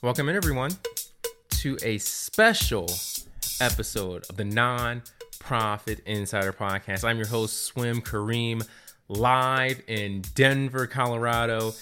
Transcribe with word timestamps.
Welcome 0.00 0.28
in, 0.28 0.36
everyone, 0.36 0.70
to 1.58 1.76
a 1.82 1.98
special 1.98 2.88
episode 3.60 4.24
of 4.30 4.36
the 4.36 4.44
Non 4.44 5.02
Profit 5.40 5.98
Insider 6.06 6.52
Podcast. 6.52 7.02
I'm 7.02 7.16
your 7.16 7.26
host, 7.26 7.64
Swim 7.64 8.00
Karim, 8.00 8.62
live 9.08 9.82
in 9.88 10.22
Denver, 10.36 10.86
Colorado. 10.86 11.72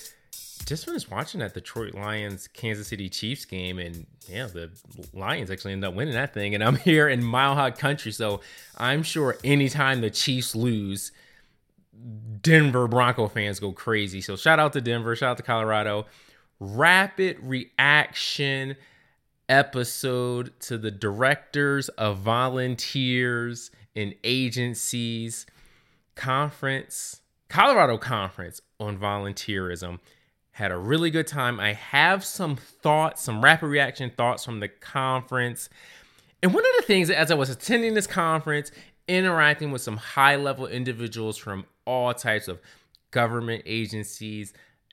Just 0.64 0.86
finished 0.86 1.10
watching 1.10 1.40
that 1.40 1.52
Detroit 1.52 1.92
Lions 1.92 2.48
Kansas 2.48 2.88
City 2.88 3.10
Chiefs 3.10 3.44
game, 3.44 3.78
and 3.78 4.06
yeah, 4.26 4.46
the 4.46 4.70
Lions 5.12 5.50
actually 5.50 5.72
ended 5.74 5.90
up 5.90 5.94
winning 5.94 6.14
that 6.14 6.32
thing. 6.32 6.54
And 6.54 6.64
I'm 6.64 6.76
here 6.88 7.10
in 7.10 7.22
Mile 7.22 7.54
High 7.54 7.70
Country, 7.70 8.12
so 8.12 8.40
I'm 8.78 9.02
sure 9.02 9.36
anytime 9.44 10.00
the 10.00 10.08
Chiefs 10.08 10.54
lose, 10.54 11.12
Denver 12.40 12.88
Bronco 12.88 13.28
fans 13.28 13.60
go 13.60 13.72
crazy. 13.72 14.22
So 14.22 14.36
shout 14.36 14.58
out 14.58 14.72
to 14.72 14.80
Denver, 14.80 15.14
shout 15.16 15.32
out 15.32 15.36
to 15.36 15.42
Colorado 15.42 16.06
rapid 16.58 17.38
reaction 17.40 18.76
episode 19.48 20.58
to 20.60 20.78
the 20.78 20.90
directors 20.90 21.88
of 21.90 22.18
volunteers 22.18 23.70
and 23.94 24.14
agencies 24.24 25.46
conference, 26.14 27.20
Colorado 27.48 27.96
conference 27.98 28.60
on 28.80 28.98
volunteerism. 28.98 30.00
Had 30.52 30.72
a 30.72 30.76
really 30.76 31.10
good 31.10 31.26
time. 31.26 31.60
I 31.60 31.74
have 31.74 32.24
some 32.24 32.56
thoughts, 32.56 33.22
some 33.22 33.44
rapid 33.44 33.66
reaction 33.66 34.10
thoughts 34.10 34.44
from 34.44 34.60
the 34.60 34.68
conference. 34.68 35.68
And 36.42 36.52
one 36.52 36.64
of 36.64 36.72
the 36.78 36.86
things 36.86 37.10
as 37.10 37.30
I 37.30 37.34
was 37.34 37.50
attending 37.50 37.94
this 37.94 38.06
conference, 38.06 38.72
interacting 39.06 39.70
with 39.70 39.82
some 39.82 39.98
high 39.98 40.36
level 40.36 40.66
individuals 40.66 41.36
from 41.36 41.66
all 41.84 42.12
types 42.14 42.48
of 42.48 42.60
government 43.10 43.62
agencies, 43.66 44.52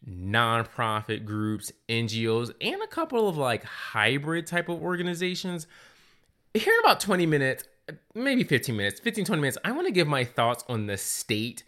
nonprofit 0.09 1.25
groups, 1.25 1.71
NGOs, 1.89 2.53
and 2.61 2.81
a 2.81 2.87
couple 2.87 3.27
of 3.27 3.37
like 3.37 3.63
hybrid 3.63 4.47
type 4.47 4.69
of 4.69 4.81
organizations. 4.81 5.67
Here 6.53 6.73
in 6.73 6.79
about 6.81 6.99
20 6.99 7.25
minutes, 7.25 7.63
maybe 8.13 8.43
15 8.43 8.75
minutes, 8.75 8.99
15, 8.99 9.25
20 9.25 9.41
minutes, 9.41 9.57
I 9.63 9.71
want 9.71 9.87
to 9.87 9.93
give 9.93 10.07
my 10.07 10.23
thoughts 10.23 10.63
on 10.67 10.87
the 10.87 10.97
state 10.97 11.63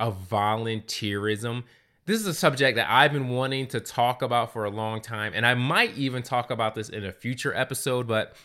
of 0.00 0.28
volunteerism. 0.28 1.64
This 2.06 2.20
is 2.20 2.26
a 2.26 2.34
subject 2.34 2.76
that 2.76 2.90
I've 2.90 3.12
been 3.12 3.28
wanting 3.28 3.66
to 3.68 3.80
talk 3.80 4.22
about 4.22 4.52
for 4.52 4.64
a 4.64 4.70
long 4.70 5.00
time, 5.00 5.32
and 5.34 5.46
I 5.46 5.54
might 5.54 5.96
even 5.96 6.22
talk 6.22 6.50
about 6.50 6.74
this 6.74 6.88
in 6.88 7.04
a 7.04 7.12
future 7.12 7.54
episode, 7.54 8.06
but 8.06 8.36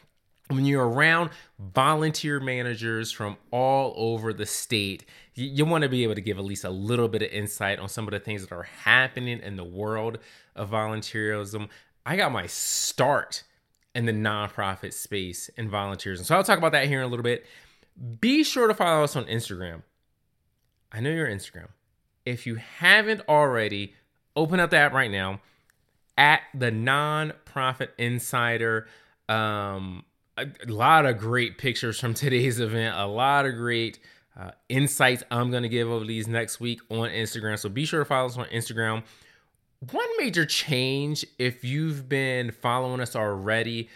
when 0.50 0.66
you're 0.66 0.88
around 0.88 1.30
volunteer 1.60 2.40
managers 2.40 3.12
from 3.12 3.38
all 3.52 3.94
over 3.96 4.34
the 4.34 4.46
state, 4.48 5.06
you, 5.36 5.46
you 5.48 5.66
want 5.66 5.84
to 5.84 5.90
be 5.90 6.04
able 6.04 6.16
to 6.16 6.22
give 6.22 6.40
at 6.40 6.44
least 6.44 6.64
a 6.64 6.70
little 6.70 7.08
bit 7.08 7.22
of 7.22 7.30
insight 7.30 7.78
on 7.80 7.88
some 7.88 8.08
of 8.08 8.12
the 8.12 8.20
things 8.20 8.42
that 8.42 8.54
are 8.54 8.64
happening 8.64 9.40
in 9.42 9.56
the 9.56 9.64
world 9.64 10.18
of 10.56 10.72
volunteerism. 10.72 11.70
I 12.06 12.16
got 12.16 12.32
my 12.32 12.48
start 12.48 13.44
in 13.94 14.06
the 14.06 14.12
nonprofit 14.12 14.94
space 14.94 15.50
in 15.50 15.70
volunteerism. 15.70 16.26
So 16.26 16.36
I'll 16.36 16.44
talk 16.44 16.58
about 16.58 16.72
that 16.72 16.88
here 16.88 17.00
in 17.00 17.06
a 17.06 17.10
little 17.10 17.24
bit. 17.24 17.46
Be 18.20 18.44
sure 18.44 18.68
to 18.68 18.74
follow 18.74 19.04
us 19.04 19.16
on 19.16 19.26
Instagram. 19.26 19.84
I 20.92 21.00
know 21.00 21.12
you're 21.12 21.28
Instagram. 21.28 21.68
If 22.26 22.48
you 22.48 22.56
haven't 22.56 23.22
already, 23.30 23.94
open 24.36 24.60
up 24.60 24.72
the 24.72 24.78
app 24.78 24.94
right 24.94 25.12
now 25.12 25.42
at 26.18 26.42
the 26.56 26.72
nonprofit 26.72 27.90
insider. 28.00 28.88
Um, 29.28 30.06
a 30.42 30.72
lot 30.72 31.06
of 31.06 31.18
great 31.18 31.58
pictures 31.58 32.00
from 32.00 32.14
today's 32.16 32.60
event, 32.60 32.96
a 32.98 33.06
lot 33.06 33.46
of 33.46 33.56
great 33.56 34.00
uh, 34.38 34.52
insights 34.70 35.24
I'm 35.32 35.52
going 35.52 35.64
to 35.64 35.70
give 35.70 35.90
over 35.90 36.06
these 36.06 36.28
next 36.28 36.60
week 36.60 36.80
on 36.90 37.10
Instagram. 37.10 37.58
So 37.60 37.70
be 37.70 37.86
sure 37.86 38.00
to 38.00 38.06
follow 38.06 38.28
us 38.28 38.38
on 38.38 38.46
Instagram. 38.46 39.04
One 39.92 40.08
major 40.18 40.46
change, 40.46 41.26
if 41.38 41.64
you've 41.64 42.10
been 42.10 42.52
following 42.52 43.00
us 43.00 43.16
already, 43.16 43.90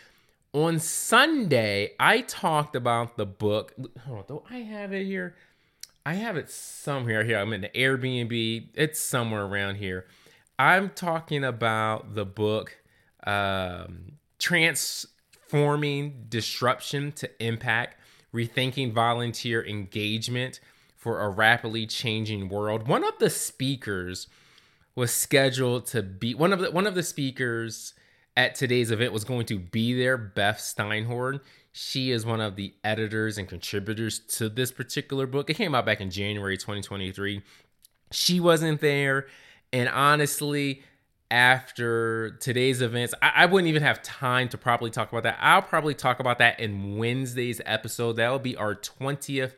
on 0.54 0.80
Sunday, 0.80 1.92
I 2.00 2.22
talked 2.22 2.76
about 2.76 3.18
the 3.18 3.26
book. 3.26 3.74
Hold 4.06 4.20
on, 4.20 4.26
do 4.28 4.44
I 4.50 4.60
have 4.60 4.94
it 4.94 5.06
here? 5.06 5.36
I 6.06 6.14
have 6.16 6.38
it 6.38 6.50
somewhere 6.50 7.24
here. 7.24 7.38
I'm 7.38 7.54
in 7.54 7.62
the 7.62 7.70
Airbnb. 7.70 8.68
It's 8.74 9.00
somewhere 9.00 9.46
around 9.46 9.76
here. 9.76 10.06
I'm 10.60 10.90
talking 10.90 11.44
about 11.44 12.14
the 12.14 12.26
book 12.26 12.78
um, 13.26 14.14
Trans 14.38 15.08
transforming 15.54 16.26
disruption 16.30 17.12
to 17.12 17.30
impact, 17.44 17.96
rethinking 18.34 18.92
volunteer 18.92 19.64
engagement 19.64 20.60
for 20.96 21.22
a 21.22 21.30
rapidly 21.30 21.86
changing 21.86 22.50
world. 22.50 22.88
One 22.88 23.04
of 23.04 23.20
the 23.20 23.30
speakers 23.30 24.28
was 24.96 25.14
scheduled 25.14 25.86
to 25.88 26.02
be 26.02 26.34
one 26.34 26.54
of 26.54 26.60
the 26.60 26.72
one 26.72 26.88
of 26.88 26.96
the 26.96 27.04
speakers 27.04 27.94
at 28.36 28.56
today's 28.56 28.90
event 28.90 29.14
was 29.14 29.24
going 29.24 29.46
to 29.46 29.60
be 29.60 29.94
there, 29.94 30.18
Beth 30.18 30.58
Steinhorn. 30.58 31.40
She 31.72 32.12
is 32.12 32.26
one 32.26 32.42
of 32.42 32.56
the 32.56 32.74
editors 32.84 33.38
and 33.38 33.48
contributors 33.48 34.20
to 34.38 34.50
this 34.50 34.72
particular 34.72 35.28
book. 35.28 35.50
It 35.50 35.56
came 35.56 35.76
out 35.76 35.86
back 35.86 36.02
in 36.02 36.10
January 36.10 36.58
2023. 36.58 37.44
She 38.12 38.40
wasn't 38.40 38.82
there. 38.82 39.28
And 39.72 39.90
honestly, 39.90 40.84
after 41.34 42.38
today's 42.40 42.84
events. 42.84 43.16
I, 43.20 43.32
I, 43.38 43.46
wouldn't 43.48 43.68
even 43.68 43.82
have 43.82 44.04
time 44.04 44.50
to 44.50 44.58
properly 44.58 44.92
talk 44.92 45.12
about 45.12 45.24
that. 45.24 45.40
I'll 45.42 45.64
probably 45.64 45.96
talk 45.96 46.20
about 46.20 46.38
that 46.38 46.60
in 46.60 46.98
Wednesday's 46.98 47.60
episode. 47.66 48.18
That 48.18 48.30
will 48.30 48.38
be 48.38 48.56
our 48.56 48.76
20th 48.76 49.54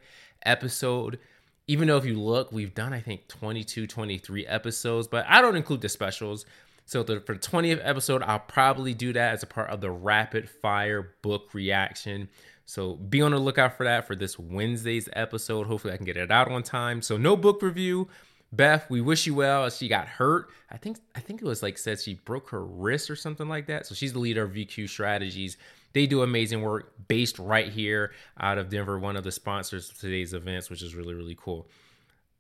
episode. 0.46 1.20
Even 1.68 1.90
though 1.90 1.98
if 1.98 2.06
you 2.06 2.18
look, 2.18 2.50
we've 2.54 2.74
done, 2.74 2.94
I 2.94 3.02
think, 3.02 3.28
22, 3.28 3.88
23 3.88 4.48
episodes, 4.48 5.10
but 5.10 5.26
I 5.28 5.42
don't 5.42 5.58
include 5.58 5.82
the 5.82 5.90
specials. 5.90 6.46
So 6.86 7.04
the, 7.04 7.20
for 7.20 7.34
the 7.34 7.42
20th 7.42 7.82
episode, 7.84 8.24
I'll 8.24 8.40
probably 8.40 8.94
do 8.94 9.12
that 9.12 9.34
as 9.34 9.44
a 9.44 9.48
part 9.48 9.70
of 9.70 9.82
the 9.82 9.92
rapid 9.92 10.50
fire 10.50 11.16
book 11.24 11.54
reaction. 11.54 12.30
So 12.64 12.94
be 12.94 13.22
on 13.22 13.32
the 13.32 13.38
lookout 13.38 13.76
for 13.76 13.84
that 13.84 14.08
for 14.08 14.16
this 14.16 14.40
Wednesday's 14.40 15.10
episode. 15.12 15.68
Hopefully, 15.68 15.94
I 15.94 15.98
can 15.98 16.06
get 16.06 16.16
it 16.16 16.32
out 16.32 16.50
on 16.50 16.64
time. 16.64 17.02
So, 17.02 17.18
no 17.18 17.36
book 17.36 17.62
review, 17.62 18.08
Beth, 18.56 18.90
we 18.90 19.02
wish 19.02 19.26
you 19.28 19.36
well. 19.36 19.70
She 19.70 19.88
got 19.88 20.08
hurt. 20.08 20.50
I 20.72 20.78
think 20.78 20.98
I 21.16 21.20
think 21.20 21.42
it 21.42 21.46
was 21.46 21.64
like 21.64 21.78
said 21.78 22.00
she 22.00 22.16
broke 22.16 22.50
her 22.50 22.64
wrist 22.64 23.10
or 23.10 23.16
something 23.16 23.48
like 23.48 23.68
that. 23.68 23.86
So 23.86 23.96
she's 23.96 24.14
the 24.14 24.20
leader 24.20 24.44
of 24.44 24.52
VQ 24.52 24.90
Strategies. 24.90 25.58
They 25.94 26.08
do 26.08 26.24
amazing 26.24 26.62
work 26.62 26.94
based 27.08 27.40
right 27.40 27.72
here 27.72 28.12
out 28.40 28.58
of 28.58 28.70
Denver, 28.70 29.00
one 29.00 29.16
of 29.16 29.24
the 29.24 29.32
sponsors 29.32 29.90
of 29.90 29.98
today's 29.98 30.34
events, 30.34 30.70
which 30.70 30.82
is 30.82 30.94
really, 30.94 31.14
really 31.14 31.38
cool. 31.40 31.68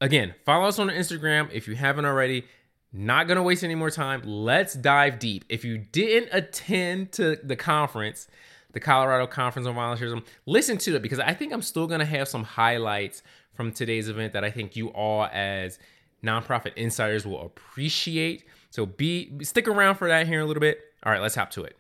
Again, 0.01 0.35
follow 0.45 0.67
us 0.67 0.77
on 0.77 0.89
Instagram 0.89 1.49
if 1.51 1.67
you 1.67 1.75
haven't 1.75 2.05
already. 2.05 2.45
Not 2.91 3.27
gonna 3.27 3.43
waste 3.43 3.63
any 3.63 3.75
more 3.75 3.91
time. 3.91 4.21
Let's 4.23 4.73
dive 4.73 5.19
deep. 5.19 5.45
If 5.49 5.65
you 5.65 5.77
didn't 5.77 6.29
attend 6.31 7.11
to 7.13 7.35
the 7.43 7.55
conference, 7.55 8.27
the 8.71 8.79
Colorado 8.79 9.27
Conference 9.27 9.67
on 9.67 9.75
Volunteerism, 9.75 10.23
listen 10.45 10.77
to 10.79 10.95
it 10.95 11.01
because 11.01 11.19
I 11.19 11.33
think 11.33 11.51
I'm 11.51 11.61
still 11.61 11.87
gonna 11.87 12.05
have 12.05 12.27
some 12.27 12.43
highlights 12.43 13.23
from 13.53 13.71
today's 13.71 14.09
event 14.09 14.33
that 14.33 14.43
I 14.43 14.51
think 14.51 14.75
you 14.75 14.89
all 14.89 15.27
as 15.31 15.79
nonprofit 16.25 16.73
insiders 16.75 17.25
will 17.25 17.41
appreciate. 17.45 18.45
So 18.69 18.85
be 18.85 19.31
stick 19.43 19.67
around 19.67 19.95
for 19.95 20.07
that 20.07 20.27
here 20.27 20.41
a 20.41 20.45
little 20.45 20.61
bit. 20.61 20.79
All 21.03 21.11
right, 21.11 21.21
let's 21.21 21.35
hop 21.35 21.51
to 21.51 21.63
it. 21.63 21.77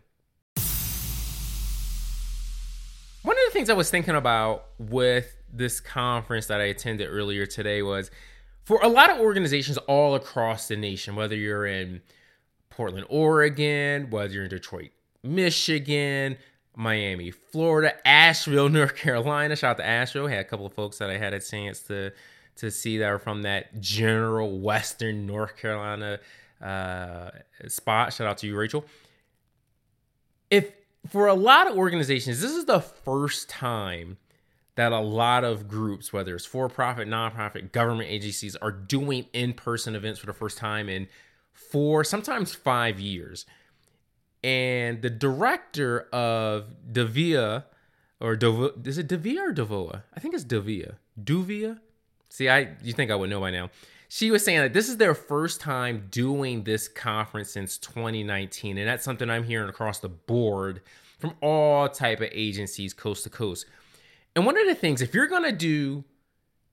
One 3.23 3.35
of 3.35 3.43
the 3.47 3.51
things 3.51 3.69
I 3.69 3.73
was 3.73 3.89
thinking 3.89 4.15
about 4.15 4.67
with 4.77 5.35
this 5.51 5.79
conference 5.79 6.45
that 6.47 6.61
I 6.61 6.65
attended 6.65 7.07
earlier 7.09 7.45
today 7.45 7.81
was 7.81 8.11
for 8.63 8.79
a 8.83 8.87
lot 8.87 9.09
of 9.09 9.19
organizations 9.19 9.77
all 9.79 10.15
across 10.15 10.67
the 10.67 10.75
nation, 10.75 11.15
whether 11.15 11.35
you're 11.35 11.65
in 11.65 12.01
Portland, 12.69 13.07
Oregon, 13.09 14.09
whether 14.09 14.33
you're 14.33 14.43
in 14.43 14.49
Detroit, 14.49 14.91
Michigan, 15.23 16.37
Miami, 16.75 17.31
Florida, 17.31 17.95
Asheville, 18.07 18.69
North 18.69 18.95
Carolina. 18.95 19.55
Shout 19.55 19.71
out 19.71 19.77
to 19.77 19.85
Asheville. 19.85 20.27
Had 20.27 20.41
a 20.41 20.43
couple 20.43 20.65
of 20.65 20.73
folks 20.73 20.97
that 20.97 21.09
I 21.09 21.17
had 21.17 21.33
a 21.33 21.39
chance 21.39 21.79
to 21.83 22.11
to 22.57 22.71
see 22.71 22.97
that 22.97 23.05
are 23.05 23.19
from 23.19 23.43
that 23.43 23.79
general 23.81 24.59
Western 24.59 25.25
North 25.25 25.57
Carolina 25.57 26.19
uh, 26.61 27.31
spot. 27.67 28.13
Shout 28.13 28.27
out 28.27 28.37
to 28.39 28.47
you, 28.47 28.55
Rachel. 28.55 28.85
If 30.49 30.71
for 31.09 31.27
a 31.27 31.33
lot 31.33 31.69
of 31.69 31.77
organizations, 31.77 32.41
this 32.41 32.51
is 32.51 32.65
the 32.65 32.79
first 32.79 33.49
time 33.49 34.17
that 34.75 34.91
a 34.91 34.99
lot 34.99 35.43
of 35.43 35.67
groups, 35.67 36.11
whether 36.11 36.35
it's 36.35 36.45
for 36.45 36.67
profit, 36.67 37.07
nonprofit, 37.07 37.71
government 37.71 38.09
agencies, 38.09 38.55
are 38.57 38.71
doing 38.71 39.25
in 39.31 39.53
person 39.53 39.95
events 39.95 40.19
for 40.19 40.25
the 40.25 40.33
first 40.33 40.57
time 40.57 40.89
in 40.89 41.07
four, 41.53 42.03
sometimes 42.03 42.53
five 42.53 42.99
years. 42.99 43.45
And 44.43 45.01
the 45.01 45.09
director 45.09 46.01
of 46.11 46.91
Davia, 46.91 47.65
or 48.19 48.35
Devo, 48.35 48.85
is 48.85 48.97
it 48.97 49.07
Davia 49.07 49.41
or 49.49 49.53
Devoa? 49.53 50.03
I 50.13 50.19
think 50.19 50.33
it's 50.33 50.43
Davia. 50.43 50.97
Duvia? 51.21 51.79
See, 52.29 52.49
I 52.49 52.75
you 52.83 52.93
think 52.93 53.11
I 53.11 53.15
would 53.15 53.29
know 53.29 53.39
by 53.39 53.51
now. 53.51 53.69
She 54.07 54.31
was 54.31 54.45
saying 54.45 54.59
that 54.59 54.73
this 54.73 54.87
is 54.87 54.97
their 54.97 55.15
first 55.15 55.59
time 55.59 56.07
doing 56.11 56.63
this 56.63 56.87
conference 56.87 57.51
since 57.51 57.77
2019, 57.79 58.77
and 58.77 58.87
that's 58.87 59.03
something 59.03 59.29
I'm 59.29 59.43
hearing 59.43 59.67
across 59.67 59.99
the 59.99 60.09
board 60.09 60.81
from 61.19 61.33
all 61.41 61.89
type 61.89 62.21
of 62.21 62.29
agencies 62.31 62.93
coast 62.93 63.23
to 63.23 63.29
coast. 63.29 63.65
And 64.35 64.45
one 64.45 64.57
of 64.57 64.67
the 64.67 64.75
things, 64.75 65.01
if 65.01 65.13
you're 65.13 65.27
gonna 65.27 65.51
do 65.51 66.03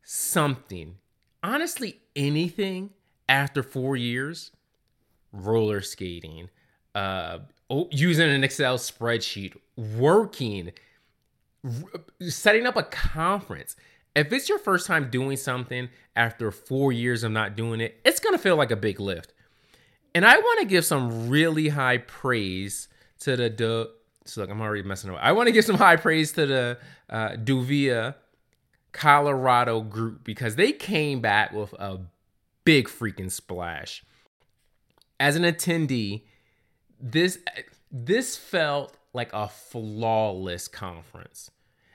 something, 0.03 0.97
honestly, 1.43 2.01
anything 2.15 2.91
after 3.29 3.63
four 3.63 3.97
years, 3.97 4.51
roller 5.33 5.81
skating, 5.81 6.51
uh, 6.95 7.39
using 7.91 8.29
an 8.29 8.45
Excel 8.45 8.79
spreadsheet, 8.79 9.57
working, 9.77 10.73
setting 12.21 12.67
up 12.67 12.77
a 12.77 12.83
conference. 12.83 13.77
If 14.15 14.33
it's 14.33 14.49
your 14.49 14.59
first 14.59 14.87
time 14.87 15.11
doing 15.11 15.37
something 15.37 15.89
after 16.15 16.51
four 16.51 16.93
years 16.93 17.25
of 17.25 17.33
not 17.33 17.57
doing 17.57 17.81
it, 17.81 18.01
it's 18.05 18.21
going 18.21 18.35
to 18.35 18.43
feel 18.43 18.57
like 18.57 18.71
a 18.71 18.77
big 18.77 19.01
lift. 19.01 19.33
And 20.15 20.27
I 20.27 20.37
want 20.39 20.61
to 20.61 20.67
give 20.67 20.85
some 20.85 21.29
really 21.29 21.69
high 21.69 21.99
praise 21.99 22.89
to 23.21 23.37
the, 23.37 23.49
the 23.49 23.91
so 24.25 24.41
look, 24.41 24.51
I'm 24.51 24.61
already 24.61 24.83
messing 24.83 25.11
up. 25.11 25.19
I 25.21 25.33
want 25.33 25.47
to 25.47 25.53
give 25.53 25.65
some 25.65 25.77
high 25.77 25.97
praise 25.97 26.33
to 26.33 26.47
the 26.47 26.79
uh, 27.09 27.31
DOVIA 27.31 28.15
Colorado 28.93 29.81
group 29.81 30.23
because 30.23 30.57
they 30.57 30.73
came 30.73 31.21
back 31.21 31.53
with 31.53 31.73
a 31.75 32.01
big 32.65 32.89
freaking 32.89 33.31
splash. 33.31 34.05
As 35.19 35.37
an 35.37 35.43
attendee, 35.43 36.23
this 37.01 37.39
this 37.91 38.37
felt 38.37 38.97
like 39.13 39.31
a 39.33 39.49
flawless 39.49 40.69
conference. 40.69 41.51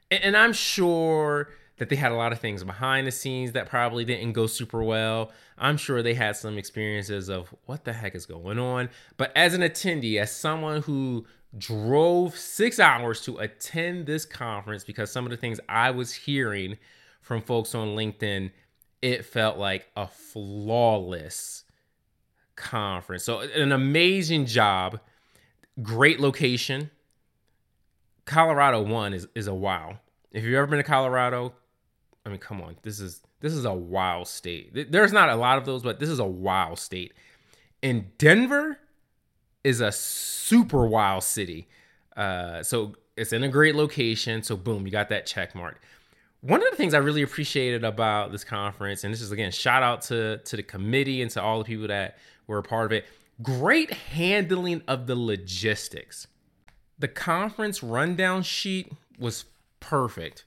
And, 0.10 0.24
and 0.24 0.38
I'm 0.38 0.54
sure 0.54 1.50
that 1.78 1.90
they 1.90 1.96
had 1.96 2.12
a 2.12 2.16
lot 2.16 2.32
of 2.32 2.40
things 2.40 2.64
behind 2.64 3.06
the 3.06 3.12
scenes 3.12 3.52
that 3.52 3.70
probably 3.70 4.04
didn't 4.04 4.34
go 4.34 4.48
super 4.48 4.84
well. 4.84 5.32
I'm 5.58 5.78
sure 5.78 6.02
they 6.02 6.16
had 6.16 6.36
some 6.36 6.58
experiences 6.58 7.30
of 7.30 7.54
what 7.66 7.86
the 7.86 7.94
heck 7.94 8.16
is 8.16 8.26
going 8.26 8.60
on. 8.60 8.90
But 9.16 9.32
as 9.36 9.54
an 9.54 9.62
attendee, 9.62 10.20
as 10.20 10.32
someone 10.32 10.82
who 10.82 11.26
drove 11.58 12.38
six 12.38 12.80
hours 12.80 13.22
to 13.22 13.38
attend 13.38 14.06
this 14.06 14.26
conference 14.26 14.84
because 14.84 15.12
some 15.12 15.26
of 15.26 15.32
the 15.32 15.38
things 15.38 15.60
I 15.70 15.92
was 15.92 16.14
hearing 16.14 16.78
from 17.22 17.42
folks 17.42 17.76
on 17.76 17.90
LinkedIn, 17.90 18.52
it 19.02 19.26
felt 19.26 19.58
like 19.58 19.88
a 19.96 20.08
flawless 20.08 21.64
conference. 22.56 23.24
So, 23.24 23.40
an 23.40 23.72
amazing 23.72 24.46
job, 24.48 25.00
great 25.82 26.20
location. 26.20 26.90
Colorado 28.26 28.82
one 28.82 29.14
is 29.14 29.28
is 29.36 29.48
a 29.48 29.54
wow. 29.54 30.00
If 30.32 30.44
you've 30.44 30.56
ever 30.56 30.68
been 30.68 30.78
to 30.78 30.84
Colorado, 30.84 31.54
I 32.28 32.30
mean, 32.30 32.40
come 32.40 32.62
on, 32.62 32.76
this 32.84 33.00
is 33.00 33.22
this 33.40 33.54
is 33.54 33.66
a 33.66 33.74
wow 33.74 34.24
state. 34.24 34.92
There's 34.92 35.14
not 35.14 35.30
a 35.30 35.36
lot 35.36 35.58
of 35.58 35.66
those, 35.66 35.82
but 35.82 36.00
this 36.00 36.10
is 36.10 36.20
a 36.20 36.26
wow 36.26 36.76
state. 36.76 37.14
And 37.82 38.16
Denver, 38.18 38.80
is 39.68 39.82
a 39.82 39.92
super 39.92 40.88
wild 40.88 41.24
city. 41.24 41.68
Uh, 42.16 42.64
so 42.64 42.96
it's 43.18 43.34
in 43.34 43.44
a 43.44 43.50
great 43.50 43.76
location. 43.76 44.42
So 44.42 44.56
boom, 44.56 44.86
you 44.86 44.92
got 44.94 45.10
that 45.10 45.26
check 45.26 45.54
mark. 45.54 45.82
One 46.40 46.64
of 46.64 46.72
the 46.72 46.78
things 46.78 46.94
I 46.94 47.00
really 47.00 47.22
appreciated 47.22 47.84
about 47.84 48.32
this 48.32 48.46
conference, 48.46 49.04
and 49.04 49.14
this 49.14 49.22
is 49.22 49.34
again 49.34 49.52
shout 49.52 49.84
out 49.84 50.04
to 50.04 50.38
to 50.38 50.56
the 50.56 50.64
committee 50.64 51.22
and 51.22 51.30
to 51.32 51.42
all 51.42 51.60
the 51.60 51.66
people 51.66 51.88
that 51.88 52.18
were 52.48 52.60
a 52.60 52.64
part 52.64 52.86
of 52.86 52.94
it. 52.94 53.06
Great 53.42 53.92
handling 53.92 54.84
of 54.88 55.06
the 55.06 55.16
logistics. 55.16 56.28
The 56.98 57.10
conference 57.10 57.84
rundown 57.84 58.44
sheet 58.44 58.92
was 59.20 59.46
perfect. 59.82 60.46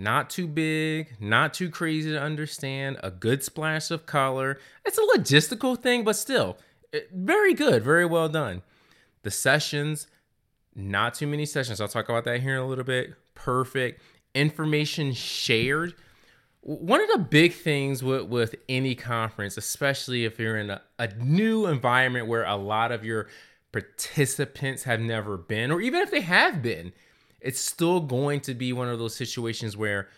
Not 0.00 0.30
too 0.30 0.48
big, 0.48 1.08
not 1.20 1.52
too 1.52 1.68
crazy 1.68 2.10
to 2.12 2.18
understand, 2.18 2.96
a 3.02 3.10
good 3.10 3.44
splash 3.44 3.90
of 3.90 4.06
color. 4.06 4.58
It's 4.86 4.96
a 4.96 5.18
logistical 5.18 5.78
thing, 5.78 6.04
but 6.04 6.16
still, 6.16 6.56
eh, 6.94 7.00
very 7.12 7.52
good, 7.52 7.84
very 7.84 8.06
well 8.06 8.30
done. 8.30 8.62
The 9.24 9.30
sessions, 9.30 10.06
not 10.74 11.12
too 11.12 11.26
many 11.26 11.44
sessions. 11.44 11.82
I'll 11.82 11.88
talk 11.88 12.08
about 12.08 12.24
that 12.24 12.40
here 12.40 12.54
in 12.54 12.60
a 12.60 12.66
little 12.66 12.82
bit. 12.82 13.12
Perfect. 13.34 14.00
Information 14.34 15.12
shared. 15.12 15.92
One 16.62 17.02
of 17.02 17.10
the 17.10 17.18
big 17.18 17.52
things 17.52 18.02
with, 18.02 18.22
with 18.22 18.54
any 18.70 18.94
conference, 18.94 19.58
especially 19.58 20.24
if 20.24 20.38
you're 20.38 20.56
in 20.56 20.70
a, 20.70 20.80
a 20.98 21.08
new 21.16 21.66
environment 21.66 22.26
where 22.26 22.44
a 22.44 22.56
lot 22.56 22.90
of 22.90 23.04
your 23.04 23.28
participants 23.70 24.84
have 24.84 25.00
never 25.00 25.36
been, 25.36 25.70
or 25.70 25.82
even 25.82 26.00
if 26.00 26.10
they 26.10 26.22
have 26.22 26.62
been, 26.62 26.94
it's 27.40 27.60
still 27.60 28.00
going 28.00 28.40
to 28.40 28.54
be 28.54 28.72
one 28.72 28.88
of 28.88 28.98
those 28.98 29.14
situations 29.14 29.76
where 29.76 30.08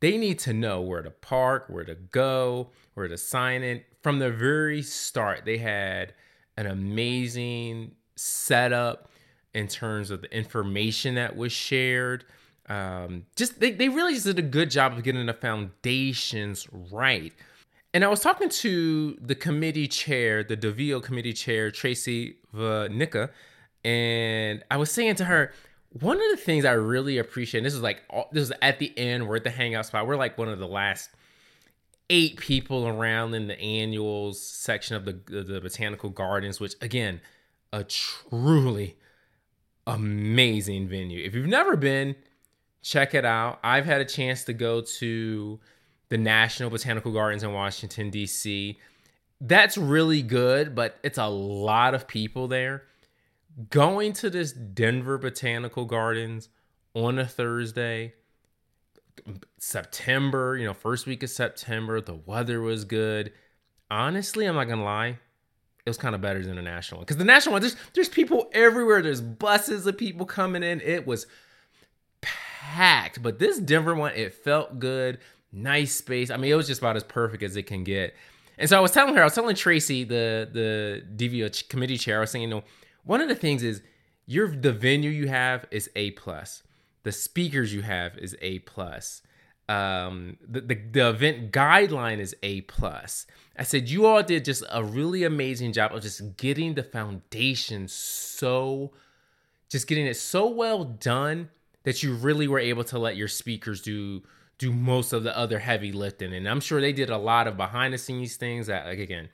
they 0.00 0.16
need 0.16 0.38
to 0.40 0.52
know 0.52 0.80
where 0.80 1.02
to 1.02 1.10
park, 1.10 1.66
where 1.68 1.84
to 1.84 1.94
go, 1.94 2.70
where 2.94 3.08
to 3.08 3.18
sign 3.18 3.62
in. 3.62 3.82
From 4.02 4.18
the 4.18 4.30
very 4.30 4.82
start, 4.82 5.44
they 5.44 5.58
had 5.58 6.14
an 6.56 6.66
amazing 6.66 7.92
setup 8.16 9.10
in 9.54 9.68
terms 9.68 10.10
of 10.10 10.22
the 10.22 10.34
information 10.34 11.16
that 11.16 11.36
was 11.36 11.52
shared. 11.52 12.24
Um, 12.68 13.26
just 13.36 13.60
they, 13.60 13.72
they 13.72 13.88
really 13.88 14.14
just 14.14 14.26
did 14.26 14.38
a 14.38 14.42
good 14.42 14.70
job 14.70 14.92
of 14.92 15.02
getting 15.02 15.26
the 15.26 15.34
foundations 15.34 16.66
right. 16.90 17.32
And 17.92 18.04
I 18.04 18.08
was 18.08 18.20
talking 18.20 18.48
to 18.48 19.18
the 19.20 19.34
committee 19.34 19.88
chair, 19.88 20.44
the 20.44 20.56
DOVIA 20.56 21.02
committee 21.02 21.32
chair, 21.32 21.70
Tracy 21.72 22.36
Vanica, 22.54 23.30
and 23.84 24.62
I 24.70 24.76
was 24.76 24.90
saying 24.90 25.16
to 25.16 25.24
her, 25.24 25.52
one 25.92 26.16
of 26.16 26.30
the 26.30 26.36
things 26.36 26.64
I 26.64 26.72
really 26.72 27.18
appreciate, 27.18 27.62
this 27.62 27.74
is 27.74 27.82
like 27.82 28.02
this 28.32 28.44
is 28.44 28.52
at 28.62 28.78
the 28.78 28.96
end, 28.96 29.28
we're 29.28 29.36
at 29.36 29.44
the 29.44 29.50
hangout 29.50 29.86
spot. 29.86 30.06
We're 30.06 30.16
like 30.16 30.38
one 30.38 30.48
of 30.48 30.58
the 30.58 30.68
last 30.68 31.10
eight 32.08 32.36
people 32.36 32.86
around 32.86 33.34
in 33.34 33.48
the 33.48 33.58
annuals 33.60 34.40
section 34.40 34.96
of 34.96 35.04
the 35.04 35.18
the 35.26 35.60
botanical 35.60 36.10
gardens, 36.10 36.60
which 36.60 36.74
again, 36.80 37.20
a 37.72 37.82
truly 37.82 38.96
amazing 39.86 40.88
venue. 40.88 41.24
If 41.24 41.34
you've 41.34 41.46
never 41.46 41.76
been, 41.76 42.14
check 42.82 43.14
it 43.14 43.24
out. 43.24 43.58
I've 43.64 43.84
had 43.84 44.00
a 44.00 44.04
chance 44.04 44.44
to 44.44 44.52
go 44.52 44.82
to 44.82 45.58
the 46.08 46.18
National 46.18 46.70
Botanical 46.70 47.12
Gardens 47.12 47.42
in 47.42 47.52
Washington 47.52 48.10
D.C. 48.10 48.78
That's 49.40 49.76
really 49.76 50.22
good, 50.22 50.76
but 50.76 50.98
it's 51.02 51.18
a 51.18 51.26
lot 51.26 51.94
of 51.94 52.06
people 52.06 52.46
there 52.46 52.84
going 53.68 54.12
to 54.14 54.30
this 54.30 54.52
Denver 54.52 55.18
Botanical 55.18 55.84
Gardens 55.84 56.48
on 56.94 57.18
a 57.18 57.26
Thursday, 57.26 58.14
September, 59.58 60.56
you 60.56 60.66
know, 60.66 60.74
first 60.74 61.06
week 61.06 61.22
of 61.22 61.30
September, 61.30 62.00
the 62.00 62.14
weather 62.14 62.60
was 62.60 62.84
good. 62.84 63.32
Honestly, 63.90 64.46
I'm 64.46 64.54
not 64.54 64.68
gonna 64.68 64.84
lie, 64.84 65.18
it 65.84 65.88
was 65.88 65.98
kind 65.98 66.14
of 66.14 66.20
better 66.20 66.44
than 66.44 66.56
the 66.56 66.62
national 66.62 66.98
one 66.98 67.04
because 67.04 67.16
the 67.16 67.24
national 67.24 67.54
one, 67.54 67.62
there's 67.62 67.76
there's 67.94 68.08
people 68.08 68.48
everywhere. 68.52 69.02
There's 69.02 69.20
buses 69.20 69.86
of 69.86 69.98
people 69.98 70.26
coming 70.26 70.62
in. 70.62 70.80
It 70.80 71.06
was 71.06 71.26
packed, 72.20 73.22
but 73.22 73.38
this 73.38 73.58
Denver 73.58 73.94
one, 73.94 74.12
it 74.14 74.32
felt 74.32 74.78
good, 74.78 75.18
nice 75.52 75.94
space. 75.94 76.30
I 76.30 76.36
mean, 76.36 76.52
it 76.52 76.56
was 76.56 76.66
just 76.66 76.80
about 76.80 76.96
as 76.96 77.04
perfect 77.04 77.42
as 77.42 77.56
it 77.56 77.64
can 77.64 77.84
get. 77.84 78.14
And 78.58 78.68
so 78.68 78.76
I 78.76 78.80
was 78.80 78.90
telling 78.90 79.14
her, 79.14 79.22
I 79.22 79.24
was 79.24 79.34
telling 79.34 79.56
Tracy, 79.56 80.04
the 80.04 80.48
the 80.50 81.02
DOVIA 81.16 81.68
committee 81.68 81.98
chair, 81.98 82.18
I 82.18 82.20
was 82.20 82.30
saying, 82.30 82.42
you 82.42 82.48
know 82.48 82.64
one 83.04 83.20
of 83.20 83.28
the 83.28 83.34
things 83.34 83.62
is 83.62 83.82
your 84.26 84.48
the 84.48 84.72
venue 84.72 85.10
you 85.10 85.28
have 85.28 85.66
is 85.70 85.90
A 85.96 86.12
plus. 86.12 86.62
The 87.02 87.12
speakers 87.12 87.72
you 87.74 87.82
have 87.82 88.18
is 88.18 88.36
A 88.40 88.60
plus. 88.60 89.22
Um, 89.68 90.36
the, 90.46 90.60
the, 90.60 90.74
the 90.74 91.08
event 91.10 91.52
guideline 91.52 92.18
is 92.18 92.34
A 92.42 92.62
plus. 92.62 93.26
I 93.56 93.62
said 93.62 93.88
you 93.88 94.06
all 94.06 94.22
did 94.22 94.44
just 94.44 94.64
a 94.70 94.82
really 94.82 95.22
amazing 95.22 95.72
job 95.72 95.94
of 95.94 96.02
just 96.02 96.36
getting 96.36 96.74
the 96.74 96.82
foundation 96.82 97.86
so, 97.88 98.92
just 99.68 99.86
getting 99.86 100.06
it 100.06 100.16
so 100.16 100.48
well 100.48 100.84
done 100.84 101.50
that 101.84 102.02
you 102.02 102.14
really 102.14 102.48
were 102.48 102.58
able 102.58 102.84
to 102.84 102.98
let 102.98 103.16
your 103.16 103.28
speakers 103.28 103.80
do 103.80 104.22
do 104.58 104.72
most 104.72 105.12
of 105.14 105.22
the 105.22 105.36
other 105.36 105.58
heavy 105.58 105.90
lifting. 105.90 106.34
And 106.34 106.46
I'm 106.46 106.60
sure 106.60 106.80
they 106.80 106.92
did 106.92 107.08
a 107.08 107.16
lot 107.16 107.46
of 107.46 107.56
behind 107.56 107.94
the 107.94 107.98
scenes 107.98 108.36
things 108.36 108.66
that, 108.66 108.86
like 108.86 108.98
again, 108.98 109.30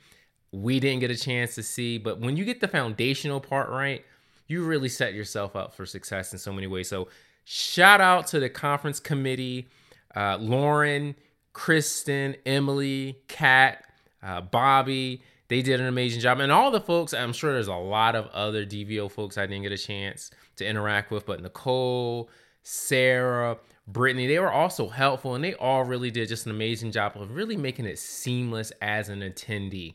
we 0.62 0.80
didn't 0.80 1.00
get 1.00 1.10
a 1.10 1.16
chance 1.16 1.54
to 1.56 1.62
see. 1.62 1.98
But 1.98 2.20
when 2.20 2.36
you 2.36 2.44
get 2.44 2.60
the 2.60 2.68
foundational 2.68 3.40
part 3.40 3.68
right, 3.68 4.04
you 4.46 4.64
really 4.64 4.88
set 4.88 5.12
yourself 5.12 5.54
up 5.54 5.74
for 5.74 5.84
success 5.84 6.32
in 6.32 6.38
so 6.38 6.52
many 6.52 6.66
ways. 6.66 6.88
So, 6.88 7.08
shout 7.44 8.00
out 8.00 8.26
to 8.28 8.40
the 8.40 8.48
conference 8.48 9.00
committee, 9.00 9.68
uh, 10.14 10.38
Lauren, 10.40 11.14
Kristen, 11.52 12.36
Emily, 12.46 13.18
Kat, 13.28 13.84
uh, 14.22 14.40
Bobby. 14.40 15.22
They 15.48 15.62
did 15.62 15.80
an 15.80 15.86
amazing 15.86 16.20
job. 16.20 16.40
And 16.40 16.50
all 16.50 16.70
the 16.70 16.80
folks, 16.80 17.14
I'm 17.14 17.32
sure 17.32 17.52
there's 17.52 17.68
a 17.68 17.74
lot 17.74 18.16
of 18.16 18.26
other 18.28 18.64
DOVIA 18.64 19.10
folks 19.10 19.38
I 19.38 19.46
didn't 19.46 19.62
get 19.62 19.72
a 19.72 19.78
chance 19.78 20.30
to 20.56 20.66
interact 20.66 21.10
with, 21.10 21.24
but 21.26 21.40
Nicole, 21.40 22.30
Sarah, 22.62 23.58
Brittany, 23.86 24.26
they 24.26 24.40
were 24.40 24.50
also 24.50 24.88
helpful 24.88 25.36
and 25.36 25.44
they 25.44 25.54
all 25.54 25.84
really 25.84 26.10
did 26.10 26.28
just 26.28 26.46
an 26.46 26.52
amazing 26.52 26.90
job 26.90 27.12
of 27.14 27.36
really 27.36 27.56
making 27.56 27.86
it 27.86 27.98
seamless 27.98 28.72
as 28.82 29.08
an 29.08 29.20
attendee. 29.20 29.94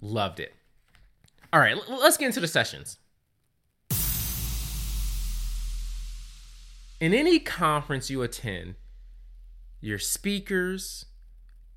Loved 0.00 0.40
it. 0.40 0.54
All 1.52 1.60
right, 1.60 1.76
let's 1.88 2.16
get 2.16 2.26
into 2.26 2.40
the 2.40 2.48
sessions. 2.48 2.98
In 7.00 7.14
any 7.14 7.38
conference 7.38 8.10
you 8.10 8.22
attend, 8.22 8.74
your 9.80 9.98
speakers 9.98 11.06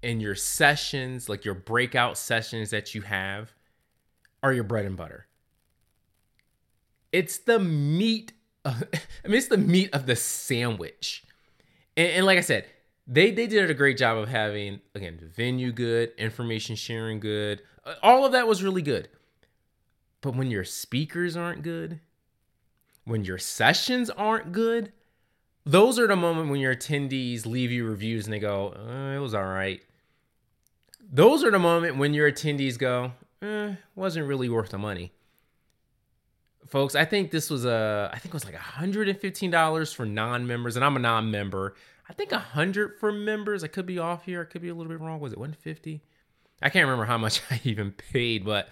and 0.04 0.22
your 0.22 0.36
sessions, 0.36 1.30
like 1.30 1.46
your 1.46 1.54
breakout 1.54 2.18
sessions 2.18 2.72
that 2.72 2.96
you 2.96 3.02
have, 3.02 3.54
are 4.42 4.52
your 4.52 4.64
bread 4.64 4.86
and 4.86 4.98
butter. 4.98 5.28
It's 7.12 7.38
the 7.38 7.60
meat 7.60 8.34
of, 8.66 8.84
I 8.94 9.28
mean, 9.28 9.38
it's 9.38 9.48
the 9.48 9.58
meat 9.58 9.92
of 9.94 10.06
the 10.06 10.16
sandwich. 10.16 11.24
And, 11.96 12.08
and 12.08 12.26
like 12.26 12.38
I 12.38 12.42
said, 12.42 12.66
they 13.12 13.30
they 13.30 13.46
did 13.46 13.70
a 13.70 13.74
great 13.74 13.98
job 13.98 14.18
of 14.18 14.30
having 14.30 14.80
again 14.96 15.20
venue 15.36 15.74
good, 15.74 16.14
information 16.18 16.76
sharing 16.76 17.20
good, 17.20 17.62
all 18.02 18.26
of 18.26 18.32
that 18.32 18.48
was 18.48 18.64
really 18.64 18.82
good. 18.82 19.10
But 20.22 20.36
when 20.36 20.50
your 20.50 20.64
speakers 20.64 21.36
aren't 21.36 21.62
good, 21.62 22.00
when 23.04 23.26
your 23.26 23.38
sessions 23.38 24.10
aren't 24.10 24.54
good, 24.54 24.94
those 25.66 26.00
are 26.00 26.08
the 26.08 26.16
moment 26.16 26.50
when 26.50 26.62
your 26.62 26.74
attendees 26.74 27.46
leave 27.46 27.72
you 27.72 27.86
reviews 27.86 28.26
and 28.26 28.34
they 28.34 28.40
go, 28.40 28.74
uh, 28.74 29.16
"It 29.16 29.20
was 29.20 29.34
all 29.34 29.44
right." 29.44 29.82
Those 31.14 31.44
are 31.44 31.52
the 31.52 31.60
moment 31.60 31.98
when 31.98 32.14
your 32.14 32.32
attendees 32.32 32.78
go, 32.78 33.12
eh, 33.42 33.76
"Wasn't 33.94 34.26
really 34.26 34.48
worth 34.48 34.70
the 34.70 34.78
money." 34.78 35.12
Folks, 36.66 36.96
I 36.96 37.04
think 37.04 37.32
this 37.32 37.50
was 37.50 37.66
a, 37.66 38.10
I 38.14 38.20
think 38.20 38.28
it 38.28 38.34
was 38.34 38.46
like 38.46 38.56
$115 38.56 39.92
for 39.92 40.06
non-members, 40.06 40.78
and 40.78 40.86
I'm 40.86 40.96
a 40.96 41.00
non-member. 41.00 41.76
I 42.12 42.14
think 42.14 42.32
100 42.34 43.00
for 43.00 43.10
members. 43.14 43.64
I 43.64 43.68
could 43.68 43.86
be 43.86 43.98
off 43.98 44.26
here. 44.26 44.42
I 44.42 44.44
could 44.44 44.62
be 44.62 44.68
a 44.68 44.76
little 44.76 44.92
bit 44.92 45.00
wrong. 45.00 45.22
Was 45.22 45.32
it 45.32 45.40
150? 45.40 46.02
I 46.62 46.70
can't 46.70 46.84
remember 46.84 47.06
how 47.06 47.18
much 47.18 47.42
I 47.50 47.62
even 47.64 47.94
paid, 47.94 48.44
but 48.44 48.68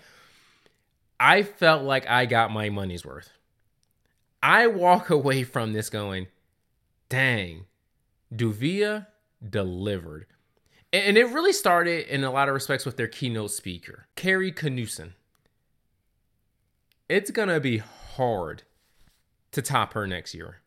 I 1.21 1.43
felt 1.43 1.83
like 1.83 2.05
I 2.09 2.25
got 2.25 2.51
my 2.51 2.69
money's 2.69 3.05
worth. 3.05 3.29
I 4.43 4.67
walk 4.67 5.09
away 5.09 5.45
from 5.45 5.71
this 5.71 5.89
going, 5.89 6.27
dang, 7.07 7.63
DOVIA 8.35 9.07
delivered. 9.49 10.25
And 10.91 11.17
it 11.17 11.29
really 11.29 11.53
started 11.53 12.13
in 12.13 12.25
a 12.25 12.31
lot 12.31 12.49
of 12.49 12.53
respects 12.53 12.85
with 12.85 12.97
their 12.97 13.07
keynote 13.07 13.51
speaker, 13.51 14.07
Kari 14.17 14.51
Knutson. 14.51 15.13
It's 17.07 17.31
going 17.31 17.47
to 17.47 17.61
be 17.61 17.77
hard 17.77 18.63
to 19.53 19.61
top 19.61 19.93
her 19.93 20.05
next 20.05 20.33
year. 20.33 20.57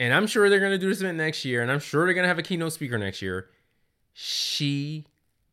And 0.00 0.14
I'm 0.14 0.26
sure 0.26 0.48
they're 0.48 0.60
going 0.60 0.72
to 0.72 0.78
do 0.78 0.88
this 0.88 1.02
event 1.02 1.18
next 1.18 1.44
year, 1.44 1.60
and 1.60 1.70
I'm 1.70 1.78
sure 1.78 2.06
they're 2.06 2.14
going 2.14 2.24
to 2.24 2.28
have 2.28 2.38
a 2.38 2.42
keynote 2.42 2.72
speaker 2.72 2.96
next 2.96 3.20
year. 3.20 3.50
She 4.14 5.06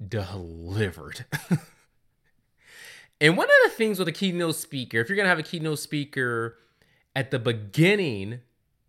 delivered. 0.05 1.25
and 3.21 3.35
one 3.35 3.47
of 3.47 3.55
the 3.65 3.71
things 3.71 3.99
with 3.99 4.07
a 4.07 4.13
keynote 4.13 4.55
speaker, 4.55 4.99
if 4.99 5.09
you're 5.09 5.17
going 5.17 5.25
to 5.25 5.29
have 5.29 5.37
a 5.37 5.43
keynote 5.43 5.79
speaker 5.79 6.57
at 7.13 7.29
the 7.29 7.39
beginning 7.39 8.39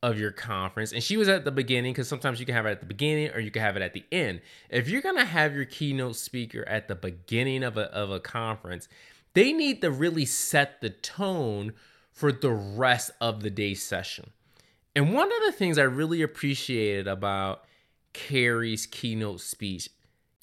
of 0.00 0.16
your 0.16 0.30
conference, 0.30 0.92
and 0.92 1.02
she 1.02 1.16
was 1.16 1.26
at 1.26 1.44
the 1.44 1.50
beginning 1.50 1.92
because 1.92 2.06
sometimes 2.06 2.38
you 2.38 2.46
can 2.46 2.54
have 2.54 2.64
it 2.64 2.70
at 2.70 2.80
the 2.80 2.86
beginning 2.86 3.30
or 3.32 3.40
you 3.40 3.50
can 3.50 3.62
have 3.62 3.76
it 3.76 3.82
at 3.82 3.94
the 3.94 4.04
end. 4.12 4.40
If 4.70 4.88
you're 4.88 5.02
going 5.02 5.16
to 5.16 5.24
have 5.24 5.56
your 5.56 5.64
keynote 5.64 6.14
speaker 6.14 6.64
at 6.68 6.86
the 6.86 6.94
beginning 6.94 7.64
of 7.64 7.76
a, 7.76 7.92
of 7.92 8.12
a 8.12 8.20
conference, 8.20 8.88
they 9.34 9.52
need 9.52 9.80
to 9.80 9.90
really 9.90 10.24
set 10.24 10.80
the 10.80 10.90
tone 10.90 11.72
for 12.12 12.30
the 12.30 12.52
rest 12.52 13.10
of 13.20 13.42
the 13.42 13.50
day 13.50 13.74
session. 13.74 14.30
And 14.98 15.14
one 15.14 15.30
of 15.30 15.38
the 15.46 15.52
things 15.52 15.78
I 15.78 15.84
really 15.84 16.22
appreciated 16.22 17.06
about 17.06 17.62
Kari's 18.14 18.84
keynote 18.84 19.40
speech 19.40 19.90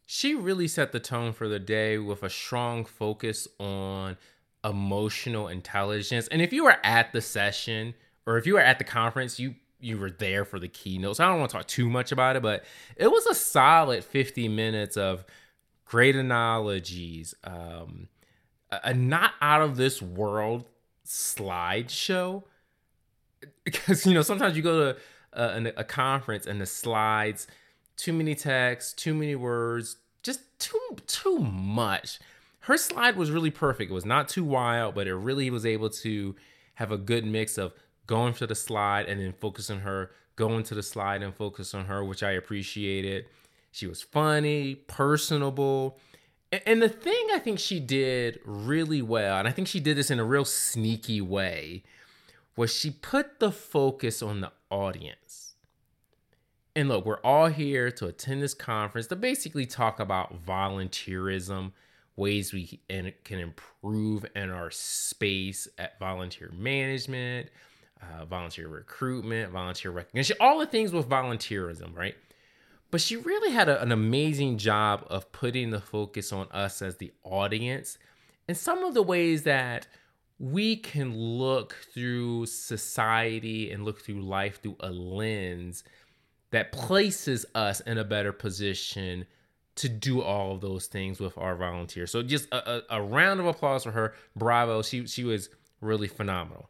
she 0.06 0.34
really 0.34 0.70
set 0.70 0.94
the 0.94 1.00
tone 1.02 1.34
for 1.34 1.50
the 1.50 1.60
day 1.60 1.98
with 1.98 2.24
a 2.24 2.30
strong 2.30 2.86
focus 2.86 3.50
on 3.60 4.16
emotional 4.64 5.50
intelligence. 5.50 6.30
And 6.30 6.42
if 6.42 6.54
you 6.54 6.64
were 6.64 6.78
at 6.84 7.12
the 7.12 7.20
session 7.20 7.96
or 8.26 8.38
if 8.38 8.48
you 8.48 8.54
were 8.54 8.62
at 8.62 8.78
the 8.78 8.86
conference, 8.86 9.42
you 9.42 9.56
you 9.82 9.98
were 9.98 10.10
there 10.10 10.46
for 10.46 10.58
the 10.58 10.70
keynotes. 10.70 11.20
I 11.20 11.28
don't 11.28 11.40
want 11.40 11.52
to 11.52 11.58
talk 11.58 11.68
too 11.68 11.90
much 11.90 12.14
about 12.14 12.38
it, 12.38 12.42
but 12.42 12.64
it 12.96 13.12
was 13.12 13.26
a 13.26 13.36
solid 13.36 14.06
50 14.06 14.48
minutes 14.48 14.96
of 14.96 15.26
great 15.84 16.16
analogies, 16.16 17.36
um, 17.44 18.08
a 18.72 18.94
not 18.94 19.34
out 19.42 19.64
of 19.64 19.76
this 19.76 20.02
world 20.02 20.64
slideshow. 21.06 22.44
Because 23.64 24.06
you 24.06 24.14
know 24.14 24.22
sometimes 24.22 24.56
you 24.56 24.64
go 24.64 24.94
to 24.94 25.00
a, 25.34 25.74
a 25.78 25.84
conference 25.84 26.46
and 26.46 26.60
the 26.62 26.66
slides 26.66 27.48
too 27.98 28.14
many 28.14 28.36
texts, 28.36 28.94
too 28.94 29.14
many 29.14 29.36
words, 29.36 29.98
just 30.24 30.42
too 30.60 30.80
too 31.08 31.40
much. 31.40 32.20
Her 32.62 32.78
slide 32.78 33.16
was 33.16 33.32
really 33.32 33.52
perfect. 33.52 33.92
It 33.92 33.94
was 33.94 34.06
not 34.06 34.28
too 34.28 34.44
wild, 34.44 34.96
but 34.96 35.08
it 35.08 35.16
really 35.16 35.50
was 35.50 35.66
able 35.66 35.90
to 35.90 36.36
have 36.76 36.92
a 36.92 36.98
good 36.98 37.26
mix 37.26 37.58
of 37.58 37.74
going 38.08 38.34
to 38.36 38.48
the 38.48 38.56
slide 38.56 39.08
and 39.08 39.22
then 39.22 39.34
focusing 39.34 39.80
her, 39.82 40.12
going 40.36 40.64
to 40.64 40.76
the 40.76 40.84
slide 40.84 41.22
and 41.22 41.34
focus 41.34 41.74
on 41.74 41.86
her, 41.86 42.04
which 42.04 42.24
I 42.24 42.32
appreciated. 42.32 43.26
She 43.72 43.88
was 43.88 44.02
funny, 44.02 44.76
personable. 44.76 46.00
And 46.66 46.82
the 46.82 46.90
thing 46.90 47.28
I 47.34 47.40
think 47.40 47.60
she 47.60 47.80
did 47.80 48.40
really 48.46 49.02
well, 49.02 49.38
and 49.38 49.48
I 49.48 49.52
think 49.52 49.68
she 49.68 49.80
did 49.80 49.98
this 49.98 50.10
in 50.10 50.20
a 50.20 50.24
real 50.24 50.46
sneaky 50.46 51.22
way, 51.22 51.84
was 52.56 52.74
she 52.74 52.90
put 52.90 53.40
the 53.40 53.52
focus 53.52 54.22
on 54.22 54.42
the 54.42 54.52
audience. 54.70 55.56
And 56.76 56.90
look, 56.90 57.06
we're 57.06 57.22
all 57.22 57.48
here 57.48 57.90
to 57.92 58.08
attend 58.08 58.42
this 58.42 58.54
conference 58.54 59.08
to 59.08 59.16
basically 59.16 59.66
talk 59.66 60.00
about 60.00 60.46
volunteerism, 60.46 61.72
ways 62.16 62.54
we 62.54 62.82
can 62.90 63.40
improve 63.40 64.26
in 64.36 64.50
our 64.50 64.72
space 64.72 65.68
at 65.78 65.98
volunteer 66.00 66.52
management, 66.58 67.50
uh, 68.02 68.26
volunteer 68.26 68.68
recruitment, 68.68 69.52
volunteer 69.52 69.92
recognition, 69.92 70.36
all 70.40 70.60
the 70.60 70.66
things 70.66 70.92
with 70.92 71.08
volunteerism, 71.08 71.96
right? 71.96 72.16
But 72.92 73.02
she 73.02 73.16
really 73.16 73.52
had 73.52 73.70
a, 73.70 73.82
an 73.82 73.92
amazing 73.92 74.58
job 74.58 75.06
of 75.10 75.32
putting 75.32 75.72
the 75.72 75.82
focus 75.82 76.32
on 76.32 76.48
us 76.52 76.82
as 76.82 76.98
the 76.98 77.14
audience 77.24 77.98
and 78.48 78.56
some 78.56 78.84
of 78.84 78.94
the 78.94 79.04
ways 79.04 79.44
that 79.44 79.88
we 80.40 80.76
can 80.76 81.18
look 81.18 81.76
through 81.94 82.46
society 82.46 83.72
and 83.72 83.86
look 83.86 84.02
through 84.02 84.22
life 84.22 84.62
through 84.62 84.76
a 84.82 84.92
lens 84.92 85.84
that 86.52 86.72
places 86.72 87.46
us 87.56 87.80
in 87.82 87.98
a 87.98 88.04
better 88.04 88.32
position 88.32 89.26
to 89.76 89.90
do 89.90 90.22
all 90.22 90.54
of 90.54 90.62
those 90.62 90.88
things 90.88 91.20
with 91.20 91.38
our 91.38 91.56
volunteers. 91.56 92.12
So 92.12 92.24
just 92.24 92.48
a, 92.52 92.78
a, 92.78 92.82
a, 92.92 93.02
round 93.02 93.40
of 93.40 93.46
applause 93.46 93.84
for 93.84 93.92
her. 93.92 94.14
Bravo. 94.36 94.82
She 94.82 95.06
she 95.08 95.24
was 95.24 95.50
really 95.82 96.08
phenomenal. 96.08 96.70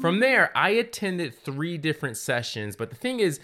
From 0.00 0.20
there, 0.20 0.56
I 0.56 0.70
attended 0.70 1.34
three 1.34 1.76
different 1.76 2.16
sessions, 2.16 2.76
but 2.76 2.90
the 2.90 2.96
thing 2.96 3.18
is, 3.18 3.40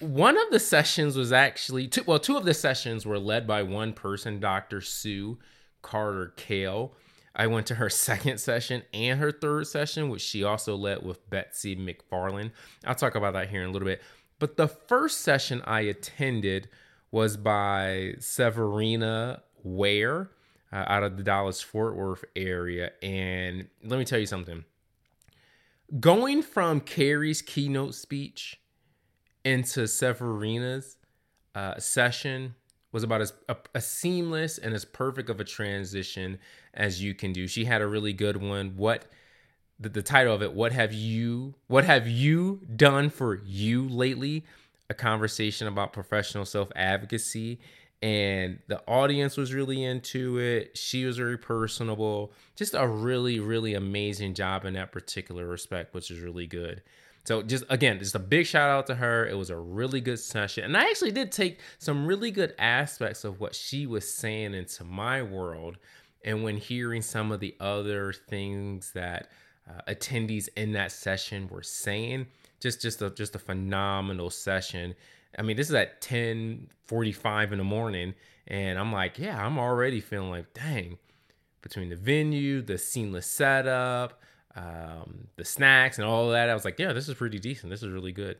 one 0.00 0.36
of 0.36 0.50
the 0.50 0.60
sessions 0.60 1.16
was 1.16 1.32
actually 1.32 1.88
two, 1.88 2.02
well, 2.06 2.18
two 2.18 2.36
of 2.36 2.44
the 2.44 2.54
sessions 2.54 3.06
were 3.06 3.18
led 3.18 3.46
by 3.46 3.62
one 3.62 3.92
person, 3.92 4.38
Dr. 4.38 4.80
Sue 4.80 5.38
Carter 5.82 6.34
Kahl. 6.36 6.94
I 7.34 7.46
went 7.46 7.66
to 7.68 7.76
her 7.76 7.88
second 7.90 8.38
session 8.38 8.82
and 8.92 9.18
her 9.18 9.32
third 9.32 9.66
session, 9.66 10.10
which 10.10 10.20
she 10.20 10.44
also 10.44 10.76
led 10.76 11.02
with 11.02 11.28
Betsy 11.30 11.76
McFarland. 11.76 12.52
I'll 12.84 12.94
talk 12.94 13.14
about 13.14 13.32
that 13.32 13.48
here 13.48 13.62
in 13.62 13.68
a 13.68 13.72
little 13.72 13.86
bit. 13.86 14.02
But 14.38 14.56
the 14.56 14.68
first 14.68 15.20
session 15.20 15.62
I 15.64 15.80
attended 15.82 16.68
was 17.10 17.36
by 17.36 18.14
Severina 18.18 19.40
Ware 19.62 20.30
uh, 20.72 20.84
out 20.86 21.02
of 21.02 21.16
the 21.16 21.22
Dallas 21.22 21.60
Fort 21.60 21.96
Worth 21.96 22.24
area. 22.36 22.92
And 23.02 23.68
let 23.84 23.98
me 23.98 24.04
tell 24.04 24.18
you 24.18 24.26
something 24.26 24.64
going 25.98 26.42
from 26.42 26.80
Kari's 26.80 27.42
keynote 27.42 27.94
speech 27.94 28.59
into 29.44 29.86
Severina's 29.86 30.96
uh, 31.54 31.78
session 31.78 32.54
was 32.92 33.02
about 33.02 33.20
as 33.20 33.32
a, 33.48 33.56
a, 33.74 33.80
seamless 33.80 34.58
and 34.58 34.74
as 34.74 34.84
perfect 34.84 35.30
of 35.30 35.40
a 35.40 35.44
transition 35.44 36.38
as 36.74 37.02
you 37.02 37.14
can 37.14 37.32
do. 37.32 37.46
She 37.46 37.64
had 37.64 37.82
a 37.82 37.86
really 37.86 38.12
good 38.12 38.36
one. 38.36 38.74
What 38.76 39.06
the, 39.78 39.88
the 39.88 40.02
title 40.02 40.34
of 40.34 40.42
it? 40.42 40.52
What 40.52 40.72
have 40.72 40.92
you 40.92 41.54
What 41.68 41.84
have 41.84 42.08
you 42.08 42.60
done 42.76 43.10
for 43.10 43.40
you 43.44 43.88
lately? 43.88 44.44
A 44.88 44.94
conversation 44.94 45.68
about 45.68 45.92
professional 45.92 46.44
self 46.44 46.70
advocacy, 46.74 47.60
and 48.02 48.58
the 48.66 48.82
audience 48.88 49.36
was 49.36 49.54
really 49.54 49.84
into 49.84 50.38
it. 50.38 50.76
She 50.76 51.04
was 51.04 51.16
very 51.16 51.38
personable. 51.38 52.32
Just 52.56 52.74
a 52.74 52.86
really 52.86 53.38
really 53.38 53.74
amazing 53.74 54.34
job 54.34 54.64
in 54.64 54.74
that 54.74 54.90
particular 54.90 55.46
respect, 55.46 55.94
which 55.94 56.10
is 56.10 56.18
really 56.20 56.46
good. 56.48 56.82
So 57.30 57.42
just 57.42 57.62
again, 57.68 58.00
just 58.00 58.16
a 58.16 58.18
big 58.18 58.44
shout 58.44 58.70
out 58.70 58.88
to 58.88 58.96
her. 58.96 59.24
It 59.24 59.38
was 59.38 59.50
a 59.50 59.56
really 59.56 60.00
good 60.00 60.18
session. 60.18 60.64
And 60.64 60.76
I 60.76 60.90
actually 60.90 61.12
did 61.12 61.30
take 61.30 61.60
some 61.78 62.04
really 62.04 62.32
good 62.32 62.56
aspects 62.58 63.22
of 63.22 63.38
what 63.38 63.54
she 63.54 63.86
was 63.86 64.12
saying 64.12 64.52
into 64.52 64.82
my 64.82 65.22
world. 65.22 65.76
And 66.24 66.42
when 66.42 66.56
hearing 66.56 67.02
some 67.02 67.30
of 67.30 67.38
the 67.38 67.54
other 67.60 68.12
things 68.12 68.90
that 68.94 69.30
uh, 69.68 69.80
attendees 69.86 70.48
in 70.56 70.72
that 70.72 70.90
session 70.90 71.46
were 71.46 71.62
saying, 71.62 72.26
just 72.58 72.82
just 72.82 73.00
a 73.00 73.10
just 73.10 73.36
a 73.36 73.38
phenomenal 73.38 74.30
session. 74.30 74.96
I 75.38 75.42
mean, 75.42 75.56
this 75.56 75.68
is 75.68 75.74
at 75.76 76.00
10 76.00 76.66
45 76.86 77.52
in 77.52 77.58
the 77.58 77.64
morning, 77.64 78.14
and 78.48 78.76
I'm 78.76 78.92
like, 78.92 79.20
yeah, 79.20 79.40
I'm 79.40 79.56
already 79.56 80.00
feeling 80.00 80.30
like, 80.30 80.52
dang, 80.52 80.98
between 81.62 81.90
the 81.90 81.96
venue, 81.96 82.60
the 82.60 82.76
seamless 82.76 83.26
setup, 83.26 84.20
um, 84.60 85.28
the 85.36 85.44
snacks 85.44 85.98
and 85.98 86.06
all 86.06 86.30
that. 86.30 86.48
I 86.48 86.54
was 86.54 86.64
like, 86.64 86.78
yeah, 86.78 86.92
this 86.92 87.08
is 87.08 87.14
pretty 87.14 87.38
decent. 87.38 87.70
This 87.70 87.82
is 87.82 87.90
really 87.90 88.12
good. 88.12 88.38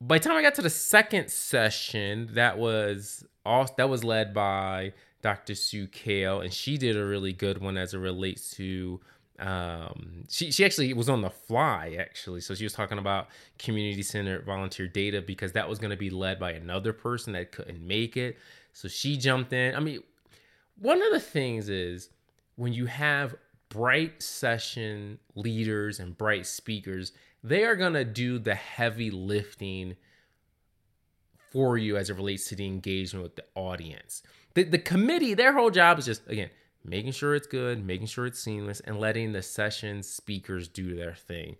By 0.00 0.18
the 0.18 0.24
time 0.28 0.36
I 0.36 0.42
got 0.42 0.54
to 0.56 0.62
the 0.62 0.70
second 0.70 1.30
session, 1.30 2.30
that 2.32 2.58
was 2.58 3.24
all 3.44 3.72
that 3.76 3.88
was 3.88 4.04
led 4.04 4.34
by 4.34 4.92
Dr. 5.22 5.54
Sue 5.54 5.86
Kahl, 5.86 6.40
and 6.40 6.52
she 6.52 6.76
did 6.76 6.96
a 6.96 7.04
really 7.04 7.32
good 7.32 7.58
one 7.58 7.76
as 7.76 7.94
it 7.94 7.98
relates 7.98 8.50
to 8.52 9.00
um, 9.38 10.24
she 10.28 10.50
she 10.50 10.64
actually 10.64 10.92
was 10.92 11.08
on 11.08 11.22
the 11.22 11.30
fly 11.30 11.96
actually. 11.98 12.40
So 12.40 12.54
she 12.54 12.64
was 12.64 12.72
talking 12.72 12.98
about 12.98 13.28
community 13.58 14.02
centered 14.02 14.44
volunteer 14.44 14.88
data 14.88 15.22
because 15.22 15.52
that 15.52 15.68
was 15.68 15.78
going 15.78 15.90
to 15.90 15.96
be 15.96 16.10
led 16.10 16.38
by 16.38 16.52
another 16.52 16.92
person 16.92 17.32
that 17.34 17.52
couldn't 17.52 17.86
make 17.86 18.16
it. 18.16 18.38
So 18.72 18.88
she 18.88 19.16
jumped 19.16 19.52
in. 19.52 19.74
I 19.74 19.80
mean, 19.80 20.02
one 20.78 21.02
of 21.02 21.12
the 21.12 21.20
things 21.20 21.68
is 21.68 22.10
when 22.56 22.72
you 22.72 22.86
have 22.86 23.34
bright 23.76 24.22
session 24.22 25.18
leaders 25.34 26.00
and 26.00 26.16
bright 26.16 26.46
speakers, 26.46 27.12
they 27.44 27.62
are 27.64 27.76
going 27.76 27.92
to 27.92 28.04
do 28.04 28.38
the 28.38 28.54
heavy 28.54 29.10
lifting 29.10 29.96
for 31.52 31.76
you 31.76 31.98
as 31.98 32.08
it 32.08 32.16
relates 32.16 32.48
to 32.48 32.56
the 32.56 32.66
engagement 32.66 33.22
with 33.22 33.36
the 33.36 33.44
audience. 33.54 34.22
The, 34.54 34.62
the 34.62 34.78
committee, 34.78 35.34
their 35.34 35.52
whole 35.52 35.70
job 35.70 35.98
is 35.98 36.06
just, 36.06 36.26
again, 36.26 36.48
making 36.86 37.12
sure 37.12 37.34
it's 37.34 37.46
good, 37.46 37.84
making 37.84 38.06
sure 38.06 38.24
it's 38.24 38.40
seamless, 38.40 38.80
and 38.80 38.98
letting 38.98 39.32
the 39.32 39.42
session 39.42 40.02
speakers 40.02 40.68
do 40.68 40.96
their 40.96 41.14
thing. 41.14 41.56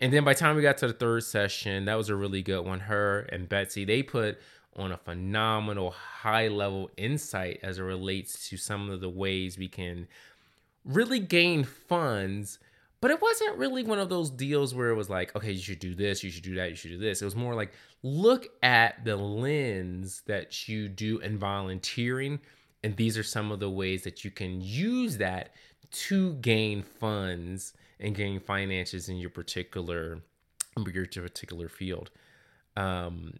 And 0.00 0.12
then 0.12 0.24
by 0.24 0.32
the 0.32 0.40
time 0.40 0.56
we 0.56 0.62
got 0.62 0.78
to 0.78 0.88
the 0.88 0.92
third 0.92 1.22
session, 1.22 1.84
that 1.84 1.94
was 1.94 2.08
a 2.08 2.16
really 2.16 2.42
good 2.42 2.66
one. 2.66 2.80
Her 2.80 3.28
and 3.30 3.48
Betsy, 3.48 3.84
they 3.84 4.02
put 4.02 4.40
on 4.74 4.90
a 4.90 4.96
phenomenal 4.96 5.90
high 5.90 6.48
level 6.48 6.90
insight 6.96 7.60
as 7.62 7.78
it 7.78 7.82
relates 7.82 8.48
to 8.48 8.56
some 8.56 8.90
of 8.90 9.00
the 9.00 9.08
ways 9.08 9.56
we 9.56 9.68
can 9.68 10.08
really 10.84 11.20
gain 11.20 11.64
funds. 11.64 12.58
But 13.00 13.10
it 13.10 13.22
wasn't 13.22 13.56
really 13.56 13.82
one 13.82 13.98
of 13.98 14.10
those 14.10 14.28
deals 14.28 14.74
where 14.74 14.90
it 14.90 14.94
was 14.94 15.08
like, 15.08 15.34
okay, 15.34 15.52
you 15.52 15.62
should 15.62 15.78
do 15.78 15.94
this, 15.94 16.22
you 16.22 16.30
should 16.30 16.42
do 16.42 16.56
that, 16.56 16.68
you 16.68 16.76
should 16.76 16.90
do 16.90 16.98
this. 16.98 17.22
It 17.22 17.24
was 17.24 17.34
more 17.34 17.54
like, 17.54 17.72
look 18.02 18.48
at 18.62 19.04
the 19.04 19.16
lens 19.16 20.22
that 20.26 20.68
you 20.68 20.88
do 20.88 21.18
in 21.18 21.38
volunteering 21.38 22.40
and 22.82 22.96
these 22.96 23.18
are 23.18 23.22
some 23.22 23.52
of 23.52 23.60
the 23.60 23.70
ways 23.70 24.02
that 24.04 24.24
you 24.24 24.30
can 24.30 24.60
use 24.60 25.18
that 25.18 25.50
to 25.90 26.34
gain 26.34 26.82
funds 26.82 27.74
and 27.98 28.14
gain 28.14 28.40
finances 28.40 29.08
in 29.08 29.16
your 29.16 29.30
particular 29.30 30.22
your 30.76 31.06
particular 31.06 31.68
field. 31.68 32.10
Um, 32.76 33.34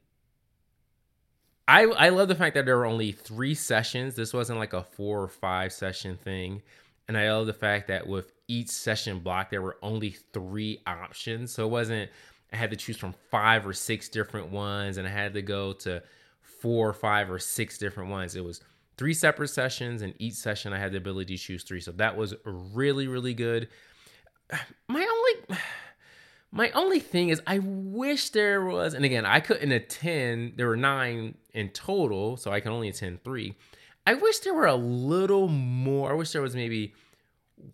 I 1.67 1.85
I 1.85 2.09
love 2.11 2.29
the 2.29 2.35
fact 2.35 2.55
that 2.55 2.67
there 2.67 2.77
were 2.77 2.87
only 2.87 3.13
three 3.13 3.55
sessions. 3.55 4.15
This 4.15 4.35
wasn't 4.35 4.59
like 4.59 4.73
a 4.73 4.83
four 4.83 5.23
or 5.23 5.29
five 5.29 5.73
session 5.73 6.17
thing, 6.17 6.63
and 7.11 7.19
I 7.19 7.33
love 7.33 7.49
the 7.49 7.53
fact 7.53 7.89
that 7.89 8.07
with 8.07 8.31
each 8.47 8.69
session 8.69 9.19
block 9.19 9.51
there 9.51 9.61
were 9.61 9.79
only 9.83 10.11
three 10.33 10.81
options. 10.87 11.51
So 11.51 11.67
it 11.67 11.71
wasn't 11.71 12.09
I 12.53 12.57
had 12.57 12.71
to 12.71 12.77
choose 12.77 12.97
from 12.97 13.15
five 13.33 13.67
or 13.67 13.73
six 13.73 14.09
different 14.09 14.53
ones, 14.53 14.97
and 14.97 15.09
I 15.09 15.11
had 15.11 15.35
to 15.35 15.43
go 15.43 15.73
to 15.73 16.05
four, 16.41 16.89
or 16.89 16.93
five, 16.93 17.33
or 17.33 17.41
six 17.41 17.79
different 17.79 18.11
ones. 18.11 18.37
It 18.37 18.45
was 18.45 18.61
three 18.97 19.13
separate 19.13 19.49
sessions, 19.49 20.03
and 20.03 20.15
each 20.21 20.35
session 20.35 20.73
I 20.73 20.79
had 20.79 20.93
the 20.93 20.99
ability 20.99 21.37
to 21.37 21.43
choose 21.43 21.65
three. 21.65 21.81
So 21.81 21.91
that 21.93 22.17
was 22.17 22.37
really, 22.45 23.09
really 23.09 23.35
good. 23.35 23.69
My 24.89 25.05
only 25.05 25.59
my 26.53 26.71
only 26.71 27.01
thing 27.01 27.31
is 27.31 27.43
I 27.45 27.59
wish 27.59 28.31
there 28.31 28.65
was, 28.65 28.95
and 28.95 29.05
again, 29.05 29.27
I 29.27 29.41
couldn't 29.41 29.73
attend, 29.73 30.55
there 30.57 30.69
were 30.69 30.77
nine 30.77 31.35
in 31.55 31.71
total, 31.71 32.37
so 32.37 32.53
I 32.53 32.61
can 32.61 32.71
only 32.71 32.89
attend 32.89 33.25
three. 33.25 33.57
I 34.07 34.15
wish 34.15 34.39
there 34.41 34.55
were 34.55 34.67
a 34.67 34.75
little 34.75 35.49
more. 35.49 36.11
I 36.11 36.15
wish 36.15 36.33
there 36.33 36.43
was 36.43 36.55
maybe 36.55 36.95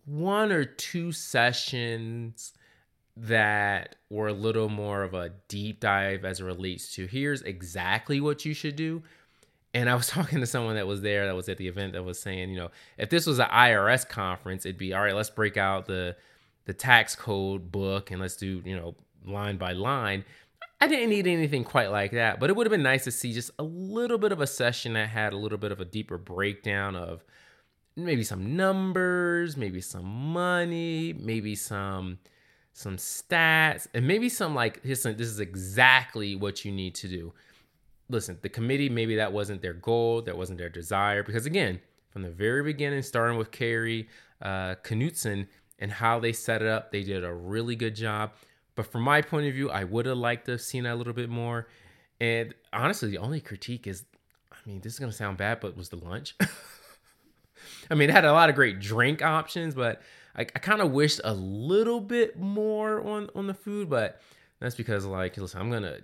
one 0.05 0.53
or 0.53 0.65
two 0.65 1.13
sessions 1.13 2.53
that 3.17 3.97
were 4.11 4.29
a 4.29 4.33
little 4.33 4.69
more 4.69 5.03
of 5.03 5.15
a 5.15 5.33
deep 5.49 5.81
dive 5.81 6.25
as 6.25 6.41
it 6.41 6.45
relates 6.45 6.93
to 6.95 7.07
here's 7.07 7.41
exactly 7.41 8.21
what 8.21 8.45
you 8.45 8.53
should 8.53 8.77
do 8.77 9.03
and 9.77 9.91
I 9.91 9.95
was 9.95 10.07
talking 10.09 10.41
to 10.41 10.47
someone 10.47 10.77
that 10.77 10.87
was 10.87 11.03
there 11.03 11.27
that 11.27 11.37
was 11.37 11.49
at 11.49 11.59
the 11.59 11.69
event 11.69 11.93
that 11.93 12.03
was 12.03 12.19
saying, 12.19 12.51
you 12.51 12.57
know, 12.57 12.71
if 12.97 13.11
this 13.11 13.27
was 13.27 13.39
an 13.39 13.49
IRS 13.49 14.09
conference, 14.09 14.65
it'd 14.65 14.79
be 14.79 14.95
all 14.95 15.03
right, 15.03 15.15
let's 15.15 15.31
break 15.31 15.57
out 15.57 15.87
the 15.87 16.17
the 16.65 16.73
tax 16.73 17.15
code 17.15 17.71
book 17.71 18.11
and 18.11 18.21
let's 18.21 18.37
do, 18.37 18.61
you 18.65 18.75
know, 18.75 18.97
line 19.25 19.57
by 19.57 19.73
line. 19.73 20.25
I 20.81 20.89
didn't 20.89 21.09
need 21.09 21.27
anything 21.27 21.65
quite 21.65 21.91
like 21.91 22.13
that, 22.13 22.39
but 22.39 22.51
it 22.51 22.57
would 22.57 22.67
have 22.67 22.71
been 22.71 22.83
nice 22.83 23.05
to 23.05 23.11
see 23.11 23.33
just 23.33 23.51
a 23.59 23.63
little 23.63 24.19
bit 24.19 24.33
of 24.33 24.41
a 24.41 24.47
session 24.47 24.93
that 24.93 25.09
had 25.09 25.33
a 25.33 25.37
little 25.37 25.59
bit 25.59 25.73
of 25.73 25.81
a 25.81 25.85
deeper 25.85 26.19
breakdown 26.19 26.97
of 26.97 27.25
maybe 27.97 28.23
some 28.23 28.57
numbers, 28.57 29.57
maybe 29.57 29.81
some 29.81 30.05
money, 30.05 31.15
maybe 31.15 31.55
some 31.55 32.19
some 32.75 32.99
stats, 32.99 33.87
and 33.95 34.07
maybe 34.07 34.29
some 34.29 34.55
like 34.55 34.83
listen, 34.85 35.17
this 35.17 35.29
is 35.29 35.41
exactly 35.41 36.37
what 36.37 36.65
you 36.65 36.73
need 36.73 36.95
to 36.97 37.09
do 37.09 37.33
listen, 38.09 38.39
the 38.43 38.49
committee, 38.49 38.89
maybe 38.89 39.17
that 39.17 39.33
wasn't 39.33 39.63
their 39.63 39.75
goal, 39.75 40.23
that 40.23 40.37
wasn't 40.37 40.59
their 40.59 40.69
desire. 40.69 41.23
Because 41.23 41.47
again, 41.47 41.81
from 42.11 42.23
the 42.23 42.31
very 42.31 42.63
beginning, 42.63 43.03
starting 43.03 43.39
with 43.39 43.51
Kari 43.51 44.09
uh, 44.43 44.77
Knutson 44.83 45.47
and 45.79 45.91
how 45.91 46.19
they 46.19 46.33
set 46.33 46.63
it 46.63 46.69
up, 46.69 46.93
they 46.93 47.03
did 47.03 47.25
a 47.25 47.33
really 47.33 47.77
good 47.77 47.95
job. 47.95 48.33
But 48.77 48.87
from 48.87 49.03
my 49.03 49.23
point 49.23 49.49
of 49.49 49.55
view, 49.55 49.71
I 49.71 49.85
would 49.85 50.07
have 50.07 50.19
liked 50.19 50.47
to 50.47 50.53
have 50.53 50.61
seen 50.61 50.85
that 50.85 50.95
a 50.95 50.95
little 50.95 51.15
bit 51.15 51.29
more. 51.29 51.67
And 52.21 52.55
honestly, 52.73 53.11
the 53.11 53.19
only 53.19 53.41
critique 53.41 53.87
is, 53.87 54.05
I 54.53 54.57
mean, 54.67 54.81
this 54.81 54.93
is 54.93 54.99
gonna 54.99 55.13
sound 55.13 55.39
bad, 55.39 55.61
but 55.61 55.77
was 55.77 55.89
the 55.89 55.97
lunch. 55.97 56.37
I 57.91 57.95
mean, 57.95 58.11
it 58.11 58.13
had 58.13 58.25
a 58.25 58.33
lot 58.33 58.51
of 58.51 58.55
great 58.55 58.79
drink 58.81 59.23
options, 59.23 59.75
but 59.75 60.03
I, 60.37 60.43
I 60.43 60.59
kind 60.59 60.81
of 60.81 60.93
wished 60.93 61.21
a 61.25 61.33
little 61.35 62.01
bit 62.01 62.39
more 62.39 63.01
on 63.01 63.31
on 63.35 63.47
the 63.47 63.55
food. 63.55 63.89
But 63.89 64.21
that's 64.61 64.75
because, 64.75 65.07
like, 65.07 65.37
listen, 65.37 65.61
I'm 65.61 65.71
gonna 65.71 65.99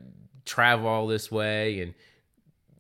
travel 0.45 0.89
all 0.89 1.07
this 1.07 1.31
way 1.31 1.81
and 1.81 1.95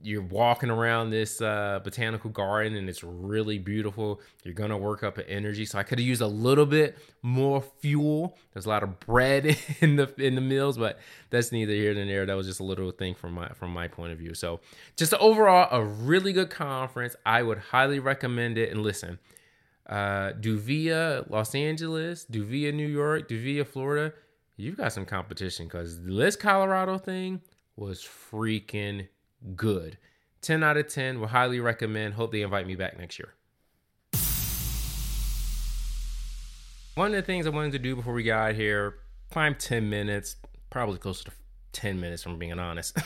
you're 0.03 0.23
walking 0.23 0.71
around 0.71 1.11
this 1.11 1.41
uh, 1.41 1.81
botanical 1.83 2.31
garden 2.31 2.77
and 2.77 2.89
it's 2.89 3.05
really 3.05 3.59
beautiful. 3.59 4.21
You're 4.45 4.55
gonna 4.55 4.77
work 4.77 5.03
up 5.03 5.19
an 5.19 5.25
energy. 5.29 5.65
So 5.65 5.79
I 5.79 5.83
could 5.83 5.99
have 5.99 6.07
used 6.07 6.21
a 6.21 6.27
little 6.27 6.67
bit 6.67 6.99
more 7.23 7.63
fuel. 7.81 8.37
There's 8.53 8.67
a 8.67 8.69
lot 8.69 8.83
of 8.83 8.99
bread 9.01 9.57
in 9.81 9.97
the 9.97 10.13
in 10.19 10.35
the 10.35 10.41
meals, 10.41 10.79
but 10.79 10.99
that's 11.31 11.53
neither 11.53 11.73
here 11.73 11.95
nor 11.95 12.05
there. 12.05 12.27
That 12.27 12.37
was 12.37 12.47
just 12.47 12.61
a 12.61 12.65
little 12.65 12.91
thing 12.91 13.15
from 13.15 13.33
my 13.33 13.49
from 13.51 13.73
my 13.73 13.89
point 13.89 14.13
of 14.13 14.19
view. 14.19 14.35
So 14.35 14.61
just 14.97 15.15
overall, 15.15 15.69
a 15.71 15.85
really 15.85 16.33
good 16.33 16.51
conference. 16.51 17.17
I 17.25 17.43
would 17.43 17.59
highly 17.59 17.99
recommend 17.99 18.59
it. 18.59 18.71
And 18.71 18.83
listen, 18.83 19.19
uh, 19.89 20.33
DOVIA, 20.33 21.29
Los 21.31 21.55
Angeles, 21.55 22.25
DOVIA, 22.25 22.73
New 22.73 22.89
York, 22.89 23.29
DOVIA, 23.29 23.67
Florida. 23.67 24.15
You've 24.57 24.77
got 24.77 24.93
some 24.93 25.07
competition 25.07 25.67
because 25.67 26.03
this 26.03 26.37
Colorado 26.37 26.99
thing 26.99 27.41
was 27.77 28.01
freaking 28.01 29.09
good. 29.57 29.99
10 30.43 30.63
out 30.63 30.77
of 30.77 30.89
10. 30.89 31.21
Will 31.21 31.29
highly 31.29 31.61
recommend. 31.61 32.15
Hope 32.15 32.33
they 32.33 32.43
invite 32.43 32.67
me 32.67 32.75
back 32.75 32.99
next 32.99 33.19
year. 33.19 33.35
One 36.95 37.09
of 37.09 37.13
the 37.15 37.23
things 37.23 37.47
I 37.47 37.51
wanted 37.51 37.73
to 37.73 37.79
do 37.79 37.97
before 37.97 38.13
we 38.13 38.23
got 38.23 38.55
here, 38.55 38.97
climb 39.31 39.55
10 39.55 39.89
minutes, 39.89 40.37
probably 40.69 40.99
closer 40.99 41.25
to 41.25 41.31
10 41.73 41.99
minutes, 41.99 42.23
from 42.23 42.39
being 42.39 42.59
honest. 42.59 42.99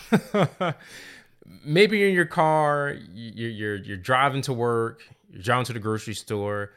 Maybe 1.65 1.99
you're 1.99 2.09
in 2.09 2.15
your 2.15 2.25
car, 2.25 2.97
you're, 3.15 3.51
you're, 3.51 3.77
you're 3.77 3.97
driving 3.97 4.43
to 4.43 4.53
work, 4.53 5.03
you're 5.31 5.43
driving 5.43 5.67
to 5.67 5.73
the 5.73 5.79
grocery 5.79 6.15
store. 6.15 6.73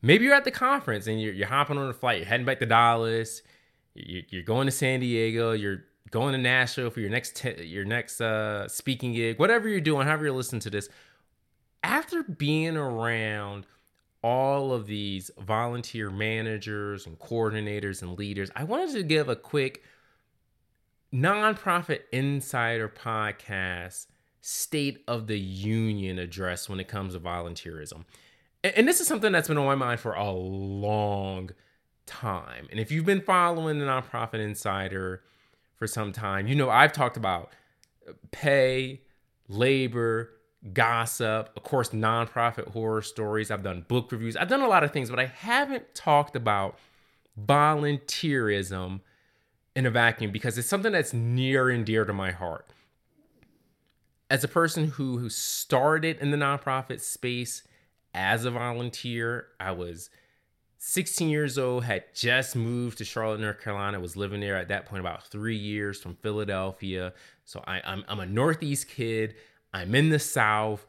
Maybe 0.00 0.24
you're 0.24 0.34
at 0.34 0.44
the 0.44 0.50
conference 0.50 1.06
and 1.06 1.20
you're, 1.20 1.34
you're 1.34 1.48
hopping 1.48 1.76
on 1.76 1.90
a 1.90 1.92
flight, 1.92 2.18
you're 2.18 2.26
heading 2.26 2.46
back 2.46 2.60
to 2.60 2.66
Dallas, 2.66 3.42
you're 3.94 4.42
going 4.42 4.66
to 4.66 4.70
San 4.70 5.00
Diego, 5.00 5.52
you're 5.52 5.84
going 6.10 6.32
to 6.32 6.38
Nashville 6.38 6.90
for 6.90 7.00
your 7.00 7.10
next 7.10 7.44
your 7.44 7.84
next 7.84 8.20
uh, 8.20 8.68
speaking 8.68 9.12
gig, 9.12 9.38
whatever 9.38 9.68
you're 9.68 9.80
doing, 9.80 10.06
however 10.06 10.26
you're 10.26 10.34
listening 10.34 10.60
to 10.60 10.70
this, 10.70 10.88
after 11.82 12.22
being 12.22 12.76
around 12.76 13.66
all 14.22 14.72
of 14.72 14.86
these 14.86 15.30
volunteer 15.38 16.10
managers 16.10 17.06
and 17.06 17.18
coordinators 17.18 18.00
and 18.00 18.18
leaders, 18.18 18.50
I 18.56 18.64
wanted 18.64 18.92
to 18.92 19.02
give 19.02 19.28
a 19.28 19.36
quick 19.36 19.82
nonprofit 21.12 22.00
insider 22.10 22.88
podcast 22.88 24.06
state 24.40 25.02
of 25.06 25.26
the 25.26 25.38
union 25.38 26.18
address 26.18 26.68
when 26.68 26.80
it 26.80 26.88
comes 26.88 27.14
to 27.14 27.20
volunteerism. 27.20 28.04
And, 28.62 28.74
and 28.76 28.88
this 28.88 29.00
is 29.00 29.06
something 29.06 29.32
that's 29.32 29.48
been 29.48 29.58
on 29.58 29.66
my 29.66 29.74
mind 29.74 30.00
for 30.00 30.14
a 30.14 30.30
long 30.30 31.50
time. 32.06 32.66
And 32.70 32.80
if 32.80 32.90
you've 32.90 33.06
been 33.06 33.20
following 33.20 33.78
the 33.78 33.86
nonprofit 33.86 34.40
insider, 34.40 35.22
for 35.76 35.86
some 35.86 36.12
time. 36.12 36.46
You 36.46 36.54
know, 36.54 36.70
I've 36.70 36.92
talked 36.92 37.16
about 37.16 37.52
pay, 38.30 39.02
labor, 39.48 40.30
gossip, 40.72 41.50
of 41.56 41.62
course, 41.62 41.90
nonprofit 41.90 42.68
horror 42.68 43.02
stories. 43.02 43.50
I've 43.50 43.62
done 43.62 43.84
book 43.86 44.10
reviews. 44.12 44.36
I've 44.36 44.48
done 44.48 44.62
a 44.62 44.68
lot 44.68 44.84
of 44.84 44.92
things, 44.92 45.10
but 45.10 45.18
I 45.18 45.26
haven't 45.26 45.94
talked 45.94 46.36
about 46.36 46.78
volunteerism 47.40 49.00
in 49.76 49.86
a 49.86 49.90
vacuum 49.90 50.30
because 50.30 50.56
it's 50.56 50.68
something 50.68 50.92
that's 50.92 51.12
near 51.12 51.68
and 51.68 51.84
dear 51.84 52.04
to 52.04 52.12
my 52.12 52.30
heart. 52.30 52.66
As 54.30 54.42
a 54.42 54.48
person 54.48 54.88
who, 54.88 55.18
who 55.18 55.28
started 55.28 56.18
in 56.18 56.30
the 56.30 56.36
nonprofit 56.36 57.00
space 57.00 57.62
as 58.14 58.44
a 58.44 58.50
volunteer, 58.50 59.48
I 59.60 59.72
was 59.72 60.08
16 60.86 61.30
years 61.30 61.56
old, 61.56 61.84
had 61.84 62.04
just 62.14 62.54
moved 62.54 62.98
to 62.98 63.06
Charlotte, 63.06 63.40
North 63.40 63.58
Carolina, 63.58 63.98
was 63.98 64.18
living 64.18 64.40
there 64.40 64.54
at 64.54 64.68
that 64.68 64.84
point 64.84 65.00
about 65.00 65.26
three 65.26 65.56
years 65.56 65.98
from 65.98 66.14
Philadelphia. 66.16 67.14
So 67.46 67.64
I, 67.66 67.78
am 67.78 67.82
I'm, 67.86 68.04
I'm 68.06 68.20
a 68.20 68.26
Northeast 68.26 68.88
kid. 68.88 69.34
I'm 69.72 69.94
in 69.94 70.10
the 70.10 70.18
South. 70.18 70.84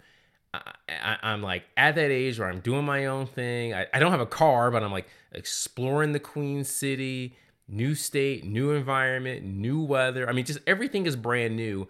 I, 0.53 1.17
am 1.23 1.41
like 1.41 1.63
at 1.77 1.95
that 1.95 2.11
age 2.11 2.37
where 2.37 2.49
I'm 2.49 2.59
doing 2.59 2.83
my 2.83 3.05
own 3.05 3.25
thing. 3.25 3.73
I, 3.73 3.87
I 3.93 3.99
don't 3.99 4.11
have 4.11 4.19
a 4.19 4.25
car, 4.25 4.69
but 4.69 4.83
I'm 4.83 4.91
like 4.91 5.07
exploring 5.31 6.11
the 6.11 6.19
Queen 6.19 6.65
City, 6.65 7.37
new 7.69 7.95
state, 7.95 8.43
new 8.43 8.71
environment, 8.71 9.45
new 9.45 9.81
weather. 9.81 10.27
I 10.27 10.33
mean, 10.33 10.43
just 10.43 10.59
everything 10.67 11.05
is 11.05 11.15
brand 11.15 11.55
new. 11.55 11.87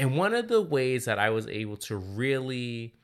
And 0.00 0.16
one 0.16 0.34
of 0.34 0.48
the 0.48 0.60
ways 0.60 1.04
that 1.04 1.20
I 1.20 1.30
was 1.30 1.46
able 1.46 1.76
to 1.76 1.96
really 1.96 2.96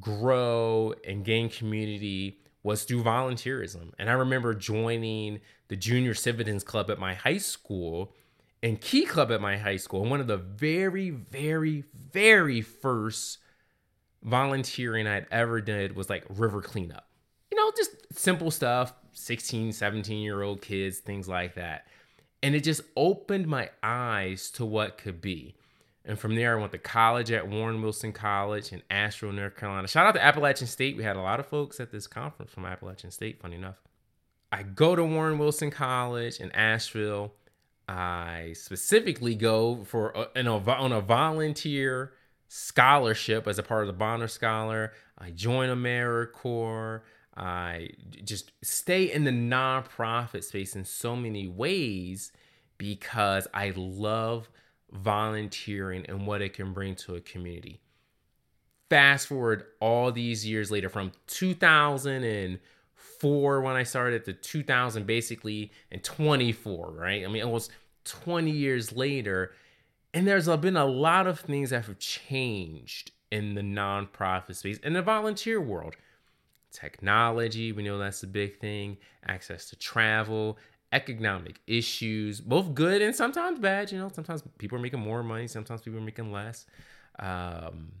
grow 0.00 0.94
and 1.06 1.22
gain 1.22 1.50
community 1.50 2.38
was 2.68 2.84
through 2.84 3.02
volunteerism. 3.02 3.92
And 3.98 4.10
I 4.10 4.12
remember 4.12 4.52
joining 4.52 5.40
the 5.68 5.76
Junior 5.76 6.12
Citizens 6.12 6.62
Club 6.62 6.90
at 6.90 6.98
my 6.98 7.14
high 7.14 7.38
school 7.38 8.12
and 8.62 8.78
Key 8.78 9.06
Club 9.06 9.32
at 9.32 9.40
my 9.40 9.56
high 9.56 9.78
school. 9.78 10.02
And 10.02 10.10
one 10.10 10.20
of 10.20 10.26
the 10.26 10.36
very, 10.36 11.08
very, 11.08 11.84
very 12.12 12.60
first 12.60 13.38
volunteering 14.22 15.06
I'd 15.06 15.26
ever 15.30 15.62
did 15.62 15.96
was 15.96 16.10
like 16.10 16.26
river 16.28 16.60
cleanup. 16.60 17.06
You 17.50 17.56
know, 17.56 17.72
just 17.74 17.92
simple 18.12 18.50
stuff, 18.50 18.92
16, 19.12 19.72
17 19.72 20.18
year 20.20 20.42
old 20.42 20.60
kids, 20.60 20.98
things 20.98 21.26
like 21.26 21.54
that. 21.54 21.86
And 22.42 22.54
it 22.54 22.64
just 22.64 22.82
opened 22.98 23.46
my 23.46 23.70
eyes 23.82 24.50
to 24.50 24.66
what 24.66 24.98
could 24.98 25.22
be. 25.22 25.56
And 26.04 26.18
from 26.18 26.34
there, 26.34 26.56
I 26.56 26.60
went 26.60 26.72
to 26.72 26.78
college 26.78 27.30
at 27.30 27.48
Warren 27.48 27.82
Wilson 27.82 28.12
College 28.12 28.72
in 28.72 28.82
Asheville, 28.90 29.32
North 29.32 29.56
Carolina. 29.56 29.88
Shout 29.88 30.06
out 30.06 30.14
to 30.14 30.24
Appalachian 30.24 30.66
State. 30.66 30.96
We 30.96 31.02
had 31.02 31.16
a 31.16 31.20
lot 31.20 31.38
of 31.38 31.46
folks 31.46 31.80
at 31.80 31.92
this 31.92 32.06
conference 32.06 32.50
from 32.50 32.64
Appalachian 32.64 33.10
State, 33.10 33.40
funny 33.40 33.56
enough. 33.56 33.82
I 34.50 34.62
go 34.62 34.96
to 34.96 35.04
Warren 35.04 35.38
Wilson 35.38 35.70
College 35.70 36.40
in 36.40 36.50
Asheville. 36.52 37.34
I 37.86 38.52
specifically 38.54 39.34
go 39.34 39.84
for 39.84 40.10
a, 40.10 40.28
a, 40.34 40.46
on 40.46 40.92
a 40.92 41.00
volunteer 41.00 42.12
scholarship 42.48 43.46
as 43.46 43.58
a 43.58 43.62
part 43.62 43.82
of 43.82 43.86
the 43.88 43.92
Bonner 43.92 44.28
Scholar. 44.28 44.92
I 45.18 45.30
join 45.30 45.68
AmeriCorps. 45.68 47.02
I 47.36 47.90
just 48.24 48.52
stay 48.62 49.12
in 49.12 49.24
the 49.24 49.30
nonprofit 49.30 50.42
space 50.42 50.74
in 50.74 50.84
so 50.84 51.14
many 51.14 51.46
ways 51.46 52.32
because 52.78 53.46
I 53.54 53.72
love 53.76 54.50
volunteering 54.92 56.04
and 56.06 56.26
what 56.26 56.42
it 56.42 56.54
can 56.54 56.72
bring 56.72 56.96
to 56.96 57.14
a 57.14 57.20
community. 57.20 57.80
Fast 58.88 59.28
forward 59.28 59.66
all 59.80 60.10
these 60.10 60.44
years 60.46 60.70
later, 60.70 60.88
from 60.88 61.12
2004 61.26 63.60
when 63.60 63.76
I 63.76 63.82
started 63.82 64.24
to 64.24 64.32
2000, 64.32 65.06
basically, 65.06 65.72
and 65.90 66.02
24, 66.02 66.92
right? 66.92 67.22
I 67.24 67.28
mean, 67.28 67.42
almost 67.42 67.70
20 68.04 68.50
years 68.50 68.92
later, 68.92 69.52
and 70.14 70.26
there's 70.26 70.48
been 70.48 70.78
a 70.78 70.86
lot 70.86 71.26
of 71.26 71.40
things 71.40 71.68
that 71.70 71.84
have 71.84 71.98
changed 71.98 73.10
in 73.30 73.54
the 73.54 73.60
nonprofit 73.60 74.56
space 74.56 74.78
in 74.78 74.94
the 74.94 75.02
volunteer 75.02 75.60
world. 75.60 75.94
Technology, 76.72 77.72
we 77.72 77.82
know 77.82 77.98
that's 77.98 78.22
a 78.22 78.26
big 78.26 78.58
thing, 78.58 78.96
access 79.26 79.68
to 79.68 79.76
travel, 79.76 80.56
economic 80.92 81.60
issues, 81.66 82.40
both 82.40 82.74
good 82.74 83.02
and 83.02 83.14
sometimes 83.14 83.58
bad. 83.58 83.92
You 83.92 83.98
know, 83.98 84.10
sometimes 84.12 84.42
people 84.58 84.78
are 84.78 84.82
making 84.82 85.00
more 85.00 85.22
money, 85.22 85.46
sometimes 85.46 85.82
people 85.82 85.98
are 85.98 86.02
making 86.02 86.32
less. 86.32 86.66
Um, 87.18 87.92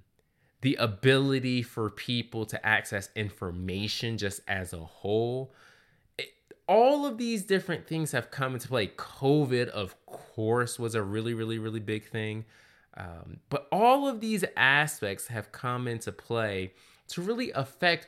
the 0.60 0.74
ability 0.76 1.62
for 1.62 1.90
people 1.90 2.44
to 2.46 2.66
access 2.66 3.10
information 3.14 4.18
just 4.18 4.40
as 4.48 4.72
a 4.72 4.78
whole 4.78 5.52
all 6.68 7.06
of 7.06 7.16
these 7.16 7.42
different 7.44 7.86
things 7.86 8.12
have 8.12 8.30
come 8.30 8.54
into 8.54 8.68
play. 8.68 8.88
COVID, 8.88 9.68
of 9.68 9.96
course, 10.06 10.78
was 10.78 10.94
a 10.94 11.02
really, 11.02 11.32
really, 11.32 11.58
really 11.58 11.80
big 11.80 12.06
thing. 12.06 12.44
Um, 12.96 13.40
but 13.48 13.66
all 13.72 14.06
of 14.06 14.20
these 14.20 14.44
aspects 14.56 15.28
have 15.28 15.50
come 15.50 15.88
into 15.88 16.12
play 16.12 16.74
to 17.08 17.22
really 17.22 17.50
affect 17.52 18.06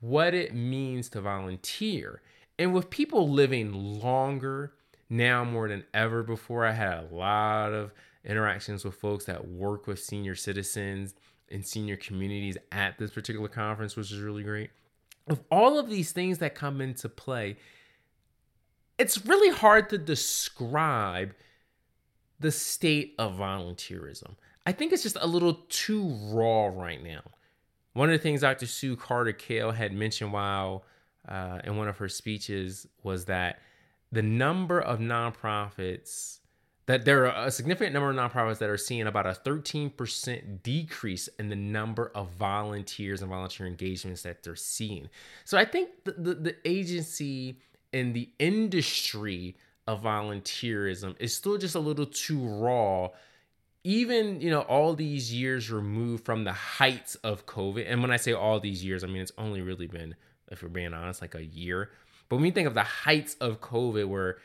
what 0.00 0.34
it 0.34 0.54
means 0.54 1.08
to 1.10 1.20
volunteer. 1.20 2.22
And 2.58 2.72
with 2.72 2.90
people 2.90 3.28
living 3.28 3.72
longer 3.72 4.72
now 5.08 5.44
more 5.44 5.68
than 5.68 5.84
ever 5.92 6.22
before, 6.22 6.64
I 6.64 6.72
had 6.72 6.98
a 6.98 7.14
lot 7.14 7.72
of 7.72 7.92
interactions 8.24 8.84
with 8.84 8.94
folks 8.94 9.26
that 9.26 9.48
work 9.48 9.86
with 9.86 10.00
senior 10.02 10.34
citizens 10.34 11.14
and 11.50 11.64
senior 11.64 11.96
communities 11.96 12.56
at 12.72 12.98
this 12.98 13.10
particular 13.10 13.48
conference, 13.48 13.96
which 13.96 14.10
is 14.10 14.20
really 14.20 14.42
great. 14.42 14.70
With 15.28 15.42
all 15.50 15.78
of 15.78 15.88
these 15.88 16.12
things 16.12 16.38
that 16.38 16.54
come 16.54 16.80
into 16.80 17.08
play, 17.08 17.56
it's 18.98 19.26
really 19.26 19.54
hard 19.54 19.90
to 19.90 19.98
describe 19.98 21.34
the 22.40 22.50
state 22.50 23.14
of 23.18 23.34
volunteerism. 23.34 24.34
I 24.64 24.72
think 24.72 24.92
it's 24.92 25.02
just 25.02 25.18
a 25.20 25.26
little 25.26 25.60
too 25.68 26.08
raw 26.30 26.66
right 26.66 27.02
now. 27.02 27.22
One 27.92 28.08
of 28.08 28.12
the 28.12 28.22
things 28.22 28.40
Dr. 28.40 28.66
Sue 28.66 28.96
Carter 28.96 29.32
Kahl 29.32 29.70
had 29.72 29.92
mentioned 29.92 30.32
while 30.32 30.84
uh, 31.28 31.60
in 31.64 31.76
one 31.76 31.88
of 31.88 31.98
her 31.98 32.08
speeches 32.08 32.86
was 33.02 33.26
that 33.26 33.60
the 34.12 34.22
number 34.22 34.80
of 34.80 34.98
nonprofits 34.98 36.38
that 36.86 37.04
there 37.04 37.26
are 37.26 37.46
a 37.46 37.50
significant 37.50 37.92
number 37.92 38.10
of 38.10 38.16
nonprofits 38.16 38.58
that 38.58 38.70
are 38.70 38.76
seeing 38.76 39.08
about 39.08 39.26
a 39.26 39.32
13% 39.32 40.62
decrease 40.62 41.28
in 41.38 41.48
the 41.48 41.56
number 41.56 42.12
of 42.14 42.30
volunteers 42.30 43.22
and 43.22 43.30
volunteer 43.30 43.66
engagements 43.66 44.22
that 44.22 44.44
they're 44.44 44.54
seeing. 44.54 45.08
So 45.44 45.58
I 45.58 45.64
think 45.64 45.90
the, 46.04 46.12
the, 46.12 46.34
the 46.34 46.56
agency 46.64 47.58
and 47.92 48.14
the 48.14 48.30
industry 48.38 49.56
of 49.88 50.02
volunteerism 50.02 51.16
is 51.18 51.34
still 51.34 51.58
just 51.58 51.74
a 51.74 51.80
little 51.80 52.06
too 52.06 52.46
raw 52.46 53.08
even 53.84 54.40
you 54.40 54.50
know 54.50 54.62
all 54.62 54.94
these 54.94 55.32
years 55.32 55.70
removed 55.70 56.24
from 56.24 56.42
the 56.42 56.52
heights 56.52 57.14
of 57.16 57.46
covid 57.46 57.84
and 57.88 58.02
when 58.02 58.10
i 58.10 58.16
say 58.16 58.32
all 58.32 58.58
these 58.58 58.84
years 58.84 59.04
i 59.04 59.06
mean 59.06 59.22
it's 59.22 59.30
only 59.38 59.60
really 59.60 59.86
been 59.86 60.16
if 60.50 60.62
we're 60.62 60.68
being 60.68 60.94
honest 60.94 61.20
like 61.20 61.34
a 61.34 61.44
year. 61.44 61.90
But 62.28 62.36
when 62.36 62.44
you 62.46 62.52
think 62.52 62.68
of 62.68 62.74
the 62.74 62.82
heights 62.82 63.36
of 63.40 63.60
covid 63.60 64.08
where 64.08 64.38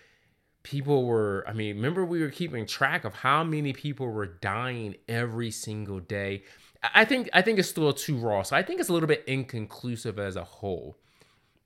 people 0.64 1.06
were 1.06 1.44
i 1.48 1.54
mean 1.54 1.76
remember 1.76 2.06
we 2.06 2.22
were 2.22 2.30
keeping 2.30 2.68
track 2.68 3.04
of 3.04 3.16
how 3.16 3.44
many 3.44 3.74
people 3.74 4.08
were 4.08 4.28
dying 4.28 4.96
every 5.08 5.52
single 5.52 6.00
day? 6.00 6.44
I 6.84 7.06
think 7.06 7.30
i 7.34 7.42
think 7.42 7.60
it's 7.60 7.70
still 7.70 7.92
too 7.94 8.18
raw. 8.18 8.44
So 8.44 8.56
i 8.56 8.64
think 8.64 8.80
it's 8.80 8.90
a 8.90 8.94
little 8.94 9.08
bit 9.08 9.24
inconclusive 9.28 10.20
as 10.20 10.36
a 10.36 10.44
whole. 10.44 10.98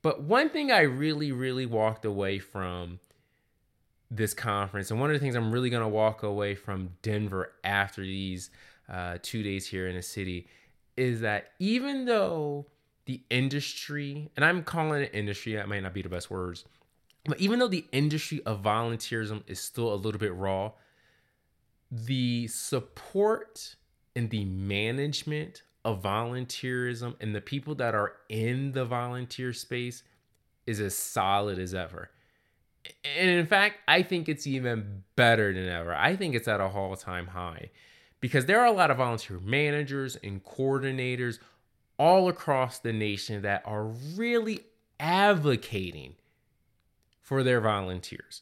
But 0.06 0.22
one 0.22 0.52
thing 0.52 0.72
I 0.72 0.82
really, 0.82 1.32
really 1.32 1.66
walked 1.66 2.06
away 2.06 2.38
from 2.38 3.00
this 4.12 4.36
conference, 4.36 4.92
and 4.92 5.00
one 5.00 5.10
of 5.10 5.16
the 5.16 5.20
things 5.20 5.34
I'm 5.34 5.52
really 5.52 5.72
going 5.72 5.82
to 5.82 5.90
walk 5.90 6.22
away 6.22 6.54
from 6.54 6.92
Denver 7.02 7.54
after 7.64 8.04
these 8.04 8.52
uh, 8.88 9.18
two 9.24 9.42
days 9.42 9.66
here 9.66 9.88
in 9.88 9.96
the 9.96 10.04
city, 10.04 10.48
is 10.96 11.22
that 11.22 11.54
even 11.58 12.06
though 12.06 12.68
the 13.06 13.22
industry, 13.30 14.32
and 14.36 14.44
I'm 14.44 14.64
calling 14.64 15.04
it 15.04 15.12
industry, 15.14 15.56
that 15.56 15.70
might 15.70 15.84
not 15.84 15.94
be 15.94 16.02
the 16.02 16.10
best 16.10 16.30
words, 16.32 16.66
but 17.26 17.40
even 17.40 17.60
though 17.60 17.68
the 17.68 17.86
industry 17.92 18.42
of 18.46 18.62
volunteerism 18.62 19.44
is 19.48 19.60
still 19.60 19.94
a 19.94 19.96
little 19.96 20.20
bit 20.20 20.34
raw, 20.34 20.72
the 21.92 22.48
support 22.48 23.76
and 24.16 24.30
the 24.30 24.46
management 24.46 25.64
of 25.84 26.02
volunteerism 26.02 27.16
and 27.22 27.36
the 27.36 27.42
people 27.42 27.76
that 27.76 27.94
are 27.94 28.14
in 28.30 28.72
the 28.72 28.86
volunteer 28.86 29.54
space 29.54 30.04
is 30.66 30.80
as 30.80 30.96
solid 30.96 31.60
as 31.60 31.74
ever. 31.74 32.10
And 33.18 33.30
in 33.30 33.46
fact, 33.46 33.80
I 33.88 34.02
think 34.04 34.28
it's 34.28 34.48
even 34.48 35.04
better 35.16 35.54
than 35.54 35.68
ever. 35.68 35.96
I 35.96 36.16
think 36.16 36.36
it's 36.36 36.48
at 36.48 36.60
a 36.60 36.66
all 36.66 36.96
time 36.96 37.28
high 37.28 37.70
because 38.20 38.46
there 38.46 38.60
are 38.60 38.66
a 38.66 38.72
lot 38.72 38.92
of 38.92 38.98
volunteer 38.98 39.40
managers 39.40 40.18
and 40.24 40.44
coordinators 40.44 41.40
all 41.98 42.28
across 42.28 42.80
the 42.80 42.94
nation 42.94 43.42
that 43.42 43.64
are 43.66 43.86
really 43.86 44.62
advocating 45.00 46.16
for 47.22 47.44
their 47.44 47.62
volunteers. 47.62 48.42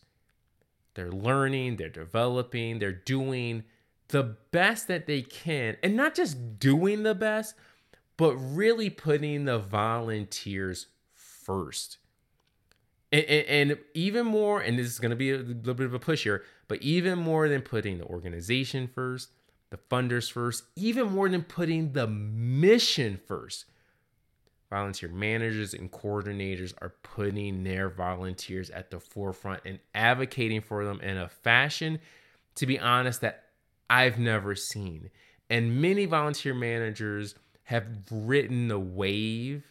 They're 0.95 1.11
learning, 1.11 1.77
they're 1.77 1.89
developing, 1.89 2.79
they're 2.79 2.91
doing 2.91 3.63
the 4.09 4.35
best 4.51 4.87
that 4.87 5.07
they 5.07 5.21
can 5.21 5.75
and 5.81 5.95
not 5.95 6.13
just 6.13 6.59
doing 6.59 7.03
the 7.03 7.15
best 7.15 7.55
but 8.15 8.35
really 8.35 8.89
putting 8.89 9.45
the 9.45 9.57
volunteers 9.57 10.87
first 11.15 11.97
and, 13.11 13.25
and, 13.25 13.71
and 13.71 13.79
even 13.95 14.25
more 14.25 14.61
and 14.61 14.77
this 14.77 14.85
is 14.85 14.99
going 14.99 15.09
to 15.09 15.15
be 15.15 15.31
a 15.31 15.37
little 15.37 15.73
bit 15.73 15.87
of 15.87 15.95
a 15.95 15.99
push 15.99 16.23
here 16.23 16.43
but 16.67 16.81
even 16.81 17.17
more 17.17 17.49
than 17.49 17.61
putting 17.61 17.97
the 17.97 18.05
organization 18.05 18.87
first 18.87 19.31
the 19.73 19.79
funders 19.95 20.31
first 20.31 20.65
even 20.75 21.07
more 21.07 21.27
than 21.27 21.41
putting 21.41 21.93
the 21.93 22.05
mission 22.05 23.19
first 23.25 23.65
volunteer 24.69 25.09
managers 25.09 25.73
and 25.73 25.91
coordinators 25.91 26.75
are 26.79 26.93
putting 27.01 27.63
their 27.63 27.89
volunteers 27.89 28.69
at 28.69 28.91
the 28.91 28.99
forefront 28.99 29.61
and 29.65 29.79
advocating 29.95 30.61
for 30.61 30.85
them 30.85 31.01
in 31.01 31.17
a 31.17 31.27
fashion 31.27 31.99
to 32.53 32.67
be 32.67 32.77
honest 32.77 33.21
that 33.21 33.45
I've 33.89 34.19
never 34.19 34.53
seen. 34.53 35.09
And 35.49 35.81
many 35.81 36.05
volunteer 36.05 36.53
managers 36.53 37.33
have 37.63 37.87
ridden 38.11 38.67
the 38.67 38.79
wave 38.79 39.65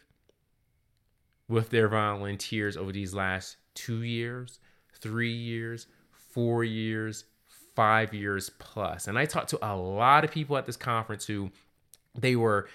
with 1.49 1.71
their 1.71 1.89
volunteers 1.89 2.77
over 2.77 2.91
these 2.91 3.15
last 3.15 3.57
two 3.75 4.03
years, 4.03 4.59
three 5.01 5.33
years, 5.33 5.87
four 6.11 6.65
years, 6.65 7.25
five 7.75 8.13
years 8.13 8.51
plus. 8.51 9.09
And 9.09 9.19
I 9.19 9.27
talked 9.27 9.51
to 9.51 9.59
a 9.67 9.77
lot 9.77 10.25
of 10.25 10.31
people 10.31 10.57
at 10.57 10.67
this 10.67 10.77
conference 10.77 11.27
who 11.27 11.51
they 12.15 12.37
were 12.37 12.69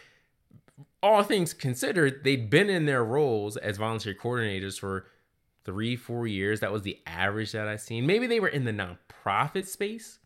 all 1.01 1.23
things 1.23 1.53
considered, 1.53 2.23
they'd 2.23 2.49
been 2.49 2.69
in 2.69 2.85
their 2.85 3.03
roles 3.03 3.57
as 3.57 3.77
volunteer 3.77 4.13
coordinators 4.13 4.79
for 4.79 5.05
three, 5.63 5.95
four 5.95 6.27
years. 6.27 6.59
That 6.59 6.71
was 6.71 6.81
the 6.81 6.99
average 7.05 7.51
that 7.51 7.67
I've 7.67 7.81
seen. 7.81 8.05
Maybe 8.05 8.27
they 8.27 8.39
were 8.39 8.47
in 8.47 8.65
the 8.65 8.71
nonprofit 8.71 9.67
space 9.67 10.19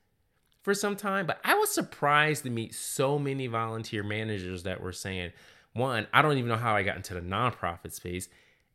for 0.62 0.74
some 0.74 0.96
time, 0.96 1.26
but 1.26 1.40
I 1.44 1.56
was 1.56 1.72
surprised 1.72 2.44
to 2.44 2.50
meet 2.50 2.74
so 2.74 3.18
many 3.18 3.48
volunteer 3.48 4.04
managers 4.04 4.64
that 4.64 4.82
were 4.82 4.94
saying, 4.94 5.32
one, 5.74 6.08
I 6.14 6.22
don't 6.22 6.38
even 6.38 6.50
know 6.50 6.58
how 6.58 6.76
I 6.76 6.84
got 6.84 6.98
into 6.98 7.14
the 7.14 7.22
nonprofit 7.22 7.94
space. 7.94 8.30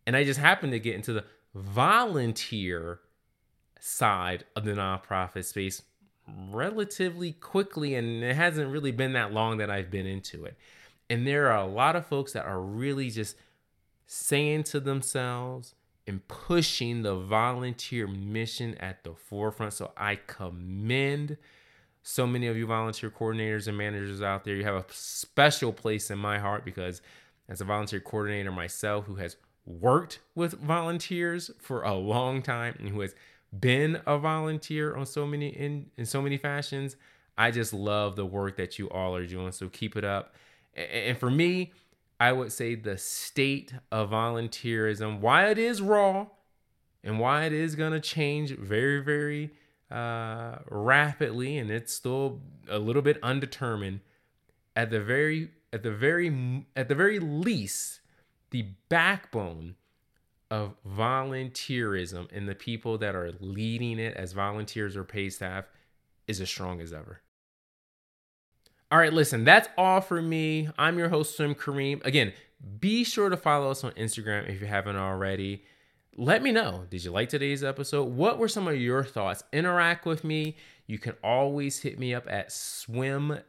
And 0.07 0.17
I 0.17 0.25
just 0.25 0.41
happened 0.41 0.73
to 0.73 0.81
get 0.81 0.95
into 0.95 1.13
the 1.13 1.25
volunteer 1.55 3.01
side 3.87 4.45
of 4.57 4.65
the 4.65 4.73
nonprofit 4.73 5.45
space 5.45 5.83
relatively 6.51 7.33
quickly. 7.33 7.95
And 7.95 8.23
it 8.23 8.35
hasn't 8.35 8.71
really 8.71 8.91
been 8.91 9.13
that 9.13 9.33
long 9.33 9.59
that 9.59 9.71
I've 9.71 9.91
been 9.91 10.07
into 10.07 10.45
it. 10.45 10.57
And 11.09 11.27
there 11.27 11.51
are 11.53 11.59
a 11.59 11.67
lot 11.67 11.95
of 11.95 12.07
folks 12.07 12.33
that 12.33 12.45
are 12.45 12.61
really 12.61 13.11
just 13.11 13.37
saying 14.07 14.65
to 14.65 14.81
themselves 14.81 15.75
and 16.07 16.27
pushing 16.27 17.03
the 17.03 17.15
volunteer 17.15 18.07
mission 18.07 18.75
at 18.77 19.05
the 19.05 19.15
forefront. 19.15 19.73
So 19.73 19.93
I 19.97 20.17
commend 20.17 21.37
so 22.03 22.27
many 22.27 22.47
of 22.47 22.57
you 22.57 22.67
volunteer 22.67 23.11
coordinators 23.11 23.69
and 23.69 23.77
managers 23.77 24.23
out 24.23 24.45
there. 24.45 24.55
You 24.55 24.65
have 24.65 24.75
a 24.77 24.85
special 24.91 25.73
place 25.73 26.11
in 26.11 26.19
my 26.19 26.39
heart 26.39 26.65
because 26.65 27.03
as 27.49 27.61
a 27.61 27.65
volunteer 27.65 28.01
coordinator 28.01 28.53
myself 28.53 29.07
who 29.07 29.17
has 29.17 29.37
worked 29.65 30.21
with 30.35 30.53
volunteers 30.61 31.51
for 31.59 31.83
a 31.83 31.95
long 31.95 32.43
time 32.43 32.77
and 32.79 32.89
who 32.89 33.01
has 33.01 33.15
been 33.61 34.01
a 34.07 34.19
volunteer 34.19 34.95
on 34.97 35.07
so 35.07 35.27
many 35.27 35.49
in 35.49 35.91
in 35.97 36.07
so 36.07 36.23
many 36.23 36.37
fashions, 36.37 36.97
I 37.39 37.51
just 37.51 37.73
love 37.73 38.17
the 38.17 38.27
work 38.27 38.57
that 38.57 38.79
you 38.79 38.89
all 38.91 39.15
are 39.15 39.27
doing. 39.27 39.53
So 39.53 39.69
keep 39.69 39.97
it 39.97 40.05
up. 40.05 40.35
And 40.75 41.17
for 41.17 41.31
me, 41.31 41.73
I 42.19 42.33
would 42.33 42.53
say 42.53 42.75
the 42.75 42.99
state 42.99 43.75
of 43.93 44.11
volunteerism, 44.11 45.21
why 45.21 45.49
it 45.51 45.59
is 45.59 45.83
raw 45.83 46.27
and 47.05 47.21
why 47.21 47.45
it 47.45 47.53
is 47.53 47.75
going 47.75 47.93
to 47.93 48.01
change 48.01 48.57
very, 48.57 49.01
very 49.01 49.51
uh, 49.91 50.57
rapidly, 50.69 51.59
and 51.59 51.71
it's 51.71 51.95
still 51.95 52.41
a 52.69 52.79
little 52.79 53.03
bit 53.03 53.19
undetermined. 53.23 54.01
At 54.75 54.91
the 54.91 55.01
very, 55.01 55.51
at 55.73 55.83
the 55.83 55.93
very, 55.93 56.67
at 56.75 56.89
the 56.89 56.95
very 56.95 57.19
least, 57.19 58.01
the 58.51 58.67
backbone 58.89 59.77
of 60.51 60.75
volunteerism 60.87 62.29
and 62.33 62.49
the 62.49 62.55
people 62.55 62.99
that 62.99 63.15
are 63.15 63.33
leading 63.41 63.99
it 63.99 64.17
as 64.17 64.33
volunteers 64.33 64.97
or 64.97 65.05
paid 65.05 65.31
staff 65.31 65.65
is 66.27 66.41
as 66.41 66.49
strong 66.49 66.81
as 66.81 66.93
ever. 66.93 67.21
All 68.91 68.99
right, 68.99 69.13
listen, 69.13 69.45
that's 69.45 69.69
all 69.77 70.01
for 70.01 70.23
me. 70.23 70.69
I'm 70.79 70.99
your 70.99 71.09
host, 71.09 71.37
Swim 71.37 71.57
Karim. 71.57 72.01
Again, 72.05 72.33
be 72.79 73.03
sure 73.03 73.29
to 73.29 73.37
follow 73.37 73.71
us 73.71 73.83
on 73.83 73.91
Instagram 73.93 74.49
if 74.49 74.61
you 74.61 74.67
haven't 74.67 74.97
already. 74.97 75.65
Let 76.17 76.43
me 76.43 76.53
know. 76.53 76.85
Did 76.89 77.05
you 77.05 77.11
like 77.11 77.29
today's 77.29 77.65
episode? 77.65 78.05
What 78.05 78.39
were 78.39 78.49
some 78.49 78.69
of 78.69 78.77
your 78.77 79.05
thoughts? 79.05 79.43
Interact 79.53 80.07
with 80.07 80.23
me. 80.23 80.57
You 80.87 80.99
can 80.99 81.15
always 81.23 81.81
hit 81.81 81.99
me 81.99 82.15
up 82.15 82.27
at 82.29 82.53
swim.karim 82.53 83.43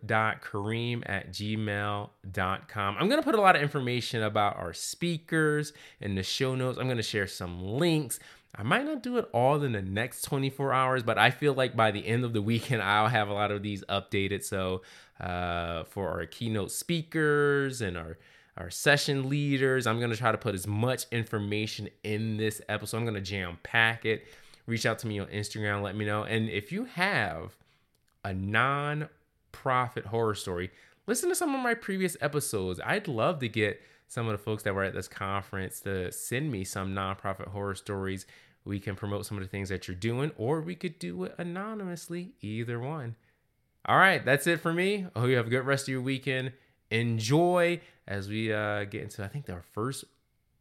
at 1.06 1.32
gmail.com. 1.32 2.96
I'm 3.00 3.08
going 3.08 3.22
to 3.22 3.26
put 3.26 3.36
a 3.36 3.42
lot 3.42 3.56
of 3.56 3.62
information 3.62 4.24
about 4.24 4.58
our 4.58 4.74
speakers 4.74 5.74
in 6.02 6.16
the 6.16 6.24
show 6.24 6.56
notes. 6.56 6.80
I'm 6.80 6.86
going 6.86 6.98
to 6.98 7.04
share 7.04 7.28
some 7.28 7.62
links. 7.62 8.20
I 8.56 8.64
might 8.64 8.86
not 8.86 9.04
do 9.04 9.18
it 9.18 9.30
all 9.34 9.62
in 9.62 9.74
the 9.74 9.84
next 9.84 10.24
24 10.24 10.74
hours, 10.74 11.04
but 11.04 11.20
I 11.20 11.30
feel 11.30 11.54
like 11.54 11.76
by 11.76 11.92
the 11.92 12.08
end 12.08 12.26
of 12.26 12.34
the 12.34 12.42
weekend, 12.42 12.82
I'll 12.84 13.08
have 13.08 13.30
a 13.30 13.34
lot 13.34 13.52
of 13.52 13.62
these 13.62 13.84
updated. 13.88 14.44
So, 14.44 14.82
uh, 15.20 15.84
for 15.86 16.10
our 16.10 16.26
keynote 16.26 16.72
speakers 16.72 17.82
and 17.82 17.98
our 17.98 18.18
our 18.56 18.72
session 18.72 19.30
leaders, 19.30 19.86
I'm 19.86 20.00
to 20.10 20.18
try 20.18 20.32
to 20.32 20.38
put 20.38 20.56
as 20.56 20.66
much 20.66 21.06
information 21.12 21.90
in 22.04 22.38
this 22.38 22.60
episode. 22.68 22.98
I'm 22.98 23.04
to 23.14 23.22
jam 23.22 23.60
pack 23.62 24.04
it. 24.04 24.28
Reach 24.68 24.86
out 24.86 25.00
to 25.00 25.08
me 25.08 25.18
on 25.18 25.28
Instagram, 25.28 25.82
let 25.82 25.96
me 25.96 26.06
know. 26.06 26.24
And 26.24 26.50
if 26.50 26.72
you 26.72 26.86
have 26.86 27.56
a 28.24 28.34
non 28.34 29.10
profit 29.54 30.08
horror 30.08 30.36
story, 30.36 30.72
listen 31.08 31.30
to 31.30 31.36
some 31.36 31.56
of 31.56 31.62
my 31.62 31.74
previous 31.74 32.18
episodes. 32.22 32.80
I'd 32.86 33.08
love 33.08 33.40
to 33.40 33.48
get 33.48 33.82
some 34.08 34.28
of 34.28 34.34
the 34.34 34.38
folks 34.38 34.64
that 34.64 34.76
were 34.76 34.84
at 34.84 34.94
this 34.94 35.08
conference 35.08 35.80
to 35.82 36.12
send 36.12 36.52
me 36.52 36.64
some 36.64 36.94
nonprofit 36.94 37.48
horror 37.48 37.76
stories. 37.76 38.26
We 38.66 38.80
can 38.82 38.96
promote 38.96 39.26
some 39.26 39.38
of 39.38 39.44
the 39.44 39.50
things 39.50 39.70
that 39.70 39.88
you're 39.88 39.96
doing, 39.96 40.32
or 40.38 40.60
we 40.60 40.76
could 40.76 41.00
do 41.00 41.24
it 41.24 41.36
anonymously, 41.38 42.34
either 42.42 42.80
one. 42.80 43.16
All 43.86 43.98
right, 43.98 44.24
that's 44.24 44.48
it 44.48 44.60
for 44.60 44.74
me. 44.74 45.08
I 45.16 45.20
hope 45.20 45.30
you 45.30 45.38
have 45.38 45.48
a 45.48 45.50
good 45.50 45.66
rest 45.66 45.86
of 45.86 45.94
your 45.94 46.02
weekend. 46.02 46.52
Enjoy 46.92 47.80
as 48.06 48.28
we 48.28 48.52
uh, 48.52 48.84
get 48.84 49.04
into, 49.04 49.24
I 49.24 49.30
think, 49.30 49.46
the 49.46 49.62
first 49.72 50.04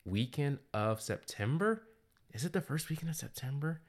weekend 0.04 0.58
of 0.72 1.00
September. 1.00 1.82
Is 2.32 2.44
it 2.44 2.52
the 2.52 2.60
first 2.60 2.88
weekend 2.88 3.10
of 3.10 3.16
September? 3.16 3.80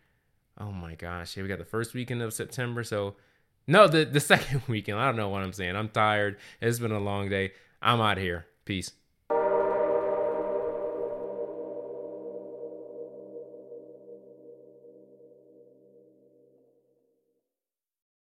Oh 0.60 0.72
my 0.72 0.96
gosh. 0.96 1.38
Yeah, 1.38 1.44
we 1.44 1.50
got 1.50 1.60
the 1.60 1.66
first 1.66 1.94
weekend 1.94 2.22
of 2.22 2.34
September. 2.34 2.84
So, 2.84 3.16
no, 3.68 3.88
the, 3.88 4.06
the 4.06 4.20
second 4.34 4.64
weekend. 4.68 5.00
I 5.00 5.06
don't 5.06 5.16
know 5.16 5.30
what 5.30 5.44
I'm 5.44 5.54
saying. 5.54 5.76
I'm 5.76 5.90
tired. 5.90 6.38
It's 6.62 6.80
been 6.80 6.92
a 6.92 7.00
long 7.00 7.30
day. 7.30 7.52
I'm 7.82 8.02
out 8.02 8.18
here. 8.18 8.46
Peace. 8.66 8.92